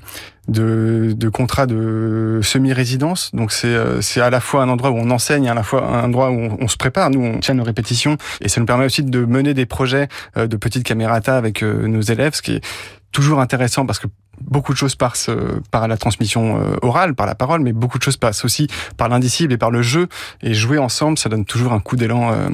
de, 0.48 1.14
de 1.16 1.28
contrat 1.28 1.66
de 1.66 2.40
semi-résidence. 2.42 3.30
Donc 3.34 3.52
c'est 3.52 3.68
euh, 3.68 4.00
c'est 4.00 4.20
à 4.20 4.30
la 4.30 4.40
fois 4.40 4.62
un 4.62 4.68
endroit 4.68 4.90
où 4.90 4.96
on 4.96 5.10
enseigne, 5.10 5.48
à 5.48 5.54
la 5.54 5.62
fois 5.62 5.86
un 5.86 6.04
endroit 6.04 6.30
où 6.30 6.38
on, 6.38 6.56
on, 6.60 6.68
se 6.68 6.76
prépare. 6.76 7.10
Nous, 7.10 7.20
on 7.20 7.40
tient 7.40 7.54
nos 7.54 7.64
répétitions 7.64 8.16
et 8.40 8.48
ça 8.48 8.60
nous 8.60 8.66
permet 8.66 8.84
aussi 8.84 9.02
de 9.02 9.24
mener 9.24 9.54
des 9.54 9.66
projets 9.66 10.08
euh, 10.36 10.46
de 10.46 10.56
petites 10.56 10.84
camérata 10.84 11.36
avec 11.36 11.62
nos 11.62 12.00
élèves, 12.02 12.34
ce 12.34 12.42
qui 12.42 12.52
est 12.52 12.64
toujours 13.12 13.40
intéressant 13.40 13.86
parce 13.86 13.98
que 13.98 14.08
beaucoup 14.40 14.72
de 14.72 14.78
choses 14.78 14.94
passent 14.94 15.30
par 15.70 15.88
la 15.88 15.96
transmission 15.96 16.60
euh, 16.60 16.76
orale, 16.82 17.14
par 17.14 17.26
la 17.26 17.34
parole, 17.34 17.60
mais 17.60 17.72
beaucoup 17.72 17.98
de 17.98 18.02
choses 18.02 18.16
passent 18.16 18.44
aussi 18.44 18.68
par 18.96 19.08
l'indicible 19.08 19.52
et 19.52 19.58
par 19.58 19.70
le 19.70 19.82
jeu. 19.82 20.08
Et 20.42 20.54
jouer 20.54 20.78
ensemble, 20.78 21.18
ça 21.18 21.28
donne 21.28 21.44
toujours 21.44 21.72
un 21.72 21.80
coup 21.80 21.96
d'élan 21.96 22.32
euh, 22.32 22.48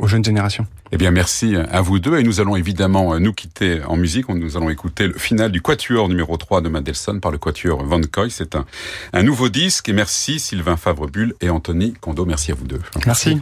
aux 0.00 0.06
jeunes 0.06 0.24
générations. 0.24 0.66
Eh 0.92 0.96
bien, 0.96 1.10
merci 1.10 1.56
à 1.56 1.80
vous 1.80 1.98
deux. 1.98 2.18
Et 2.18 2.22
nous 2.22 2.40
allons 2.40 2.56
évidemment 2.56 3.14
euh, 3.14 3.18
nous 3.18 3.32
quitter 3.32 3.82
en 3.86 3.96
musique. 3.96 4.28
Nous 4.28 4.56
allons 4.56 4.70
écouter 4.70 5.06
le 5.06 5.14
final 5.14 5.50
du 5.50 5.60
Quatuor 5.60 6.08
numéro 6.08 6.36
3 6.36 6.60
de 6.60 6.68
Mendelssohn 6.68 7.20
par 7.20 7.32
le 7.32 7.38
Quatuor 7.38 7.84
Van 7.84 8.00
Koy. 8.00 8.30
C'est 8.30 8.54
un, 8.54 8.64
un 9.12 9.22
nouveau 9.22 9.48
disque. 9.48 9.88
Et 9.88 9.92
merci 9.92 10.38
Sylvain 10.38 10.76
Favrebull 10.76 11.34
et 11.40 11.50
Anthony 11.50 11.94
Kondo. 12.00 12.24
Merci 12.24 12.52
à 12.52 12.54
vous 12.54 12.66
deux. 12.66 12.80
merci. 13.06 13.40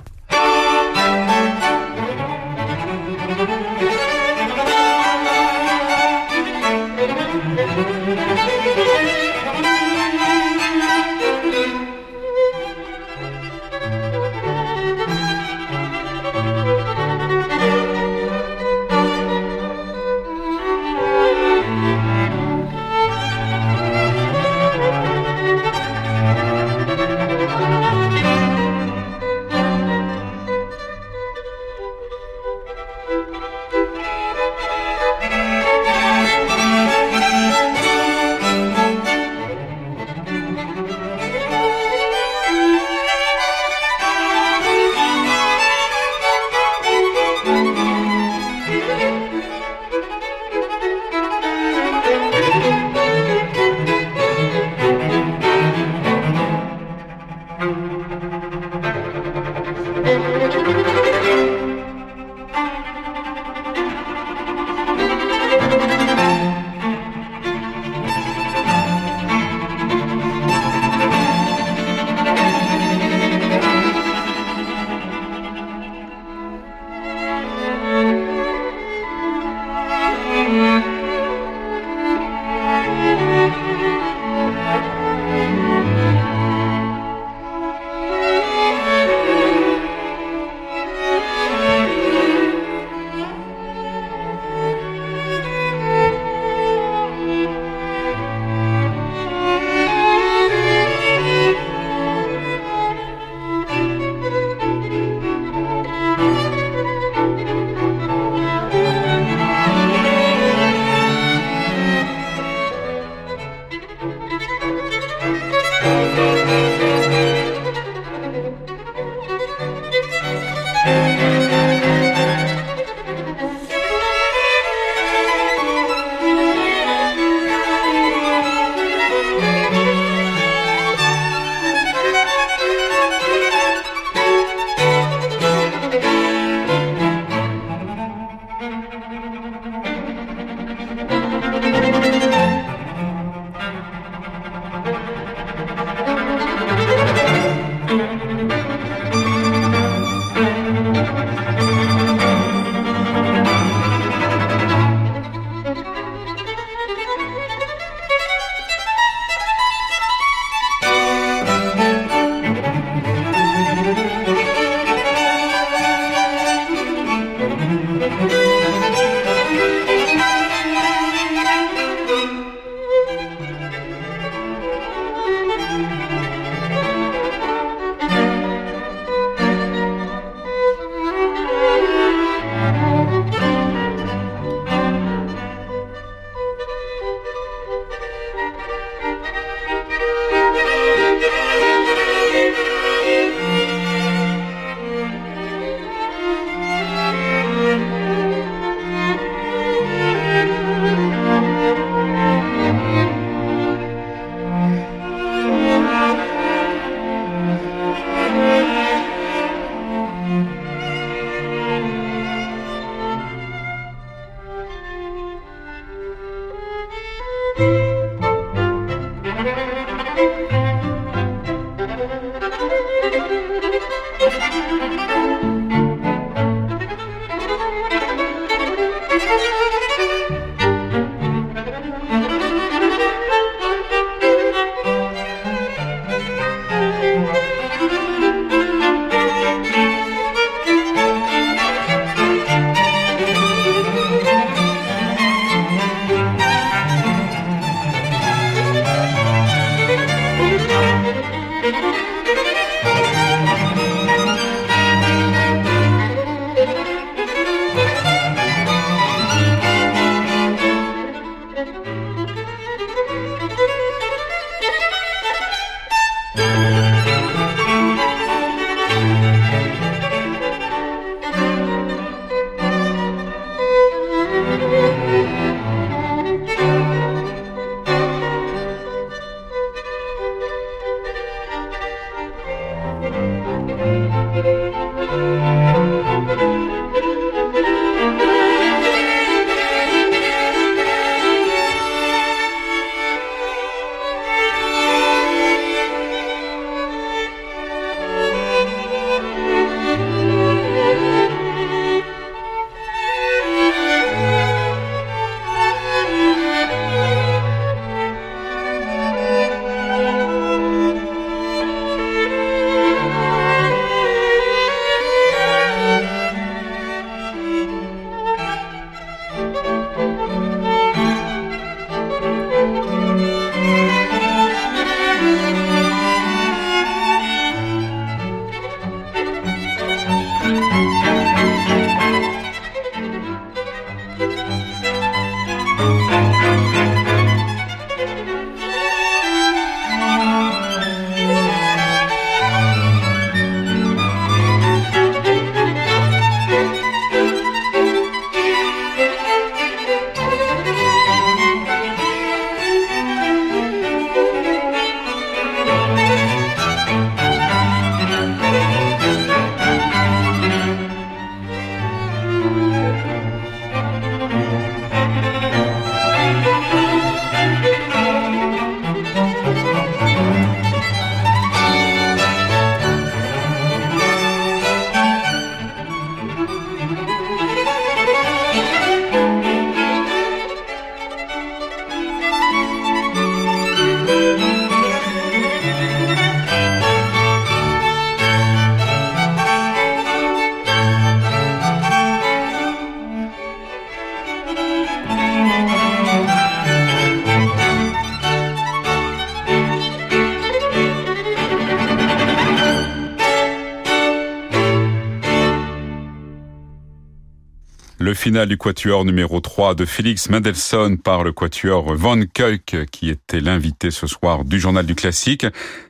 Le 408.05 408.13
final 408.13 408.49
du 408.49 408.59
quatuor 408.59 409.07
numéro 409.07 409.41
3 409.41 409.75
de 409.75 409.87
Félix 409.87 410.29
Mendelssohn 410.29 410.99
par 410.99 411.25
le 411.25 411.33
quatuor 411.33 411.95
Van 411.95 412.21
Kuijk 412.21 412.85
qui 412.91 413.09
était 413.09 413.41
l'invité 413.41 413.91
ce 413.91 414.07
soir 414.07 414.45
du 414.45 414.61
journal 414.61 414.85
du 414.85 414.95
classique 414.95 415.47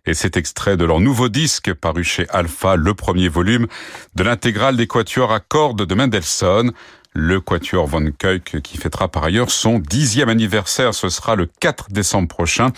et 0.06 0.14
cet 0.14 0.36
extrait 0.36 0.76
de 0.76 0.84
leur 0.84 1.00
nouveau 1.00 1.28
disque 1.28 1.74
paru 1.74 2.04
chez 2.04 2.28
Alpha, 2.28 2.76
le 2.76 2.94
premier 2.94 3.26
volume 3.26 3.66
de 4.14 4.22
l'intégrale 4.22 4.76
des 4.76 4.86
quatuors 4.86 5.32
à 5.32 5.40
cordes 5.40 5.84
de 5.84 5.94
Mendelssohn. 5.96 6.70
Le 7.14 7.40
quatuor 7.40 7.88
Van 7.88 8.04
Kuijk 8.16 8.60
qui 8.62 8.78
fêtera 8.78 9.08
par 9.08 9.24
ailleurs 9.24 9.50
son 9.50 9.80
dixième 9.80 10.28
anniversaire, 10.28 10.94
ce 10.94 11.08
sera 11.08 11.34
le 11.34 11.48
4 11.58 11.90
décembre 11.90 12.28
prochain 12.28 12.70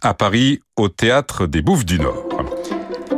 à 0.00 0.14
Paris 0.14 0.60
au 0.76 0.88
théâtre 0.88 1.48
des 1.48 1.60
Bouffes 1.60 1.86
du 1.86 1.98
Nord. 1.98 2.24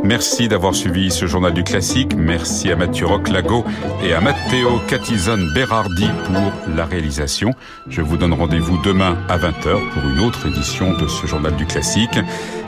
Merci 0.04 0.48
d'avoir 0.48 0.74
suivi 0.74 1.10
ce 1.10 1.26
journal 1.26 1.52
du 1.52 1.64
classique. 1.64 2.14
Merci 2.16 2.70
à 2.70 2.76
Mathieu 2.76 3.06
Roclago 3.06 3.64
et 4.02 4.12
à 4.14 4.20
Matteo 4.20 4.78
Catizone 4.88 5.52
Berardi 5.54 6.06
pour 6.24 6.74
la 6.74 6.84
réalisation. 6.84 7.54
Je 7.88 8.00
vous 8.00 8.16
donne 8.16 8.32
rendez-vous 8.32 8.78
demain 8.82 9.18
à 9.28 9.38
20h 9.38 9.90
pour 9.90 10.08
une 10.10 10.20
autre 10.20 10.46
édition 10.46 10.96
de 10.96 11.06
ce 11.06 11.26
journal 11.26 11.54
du 11.56 11.66
classique. 11.66 12.18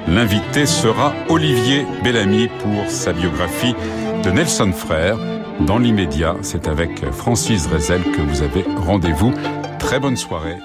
L'invité 0.09 0.66
sera 0.66 1.14
Olivier 1.29 1.87
Bellamy 2.03 2.49
pour 2.62 2.88
sa 2.88 3.12
biographie 3.12 3.75
de 4.23 4.31
Nelson 4.31 4.73
Frère. 4.73 5.16
Dans 5.61 5.79
l'immédiat, 5.79 6.37
c'est 6.43 6.69
avec 6.69 7.05
Francis 7.12 7.69
Drezel 7.69 8.03
que 8.03 8.23
vous 8.23 8.43
avez 8.43 8.64
rendez-vous. 8.77 9.33
Très 9.79 10.01
bonne 10.01 10.16
soirée 10.16 10.57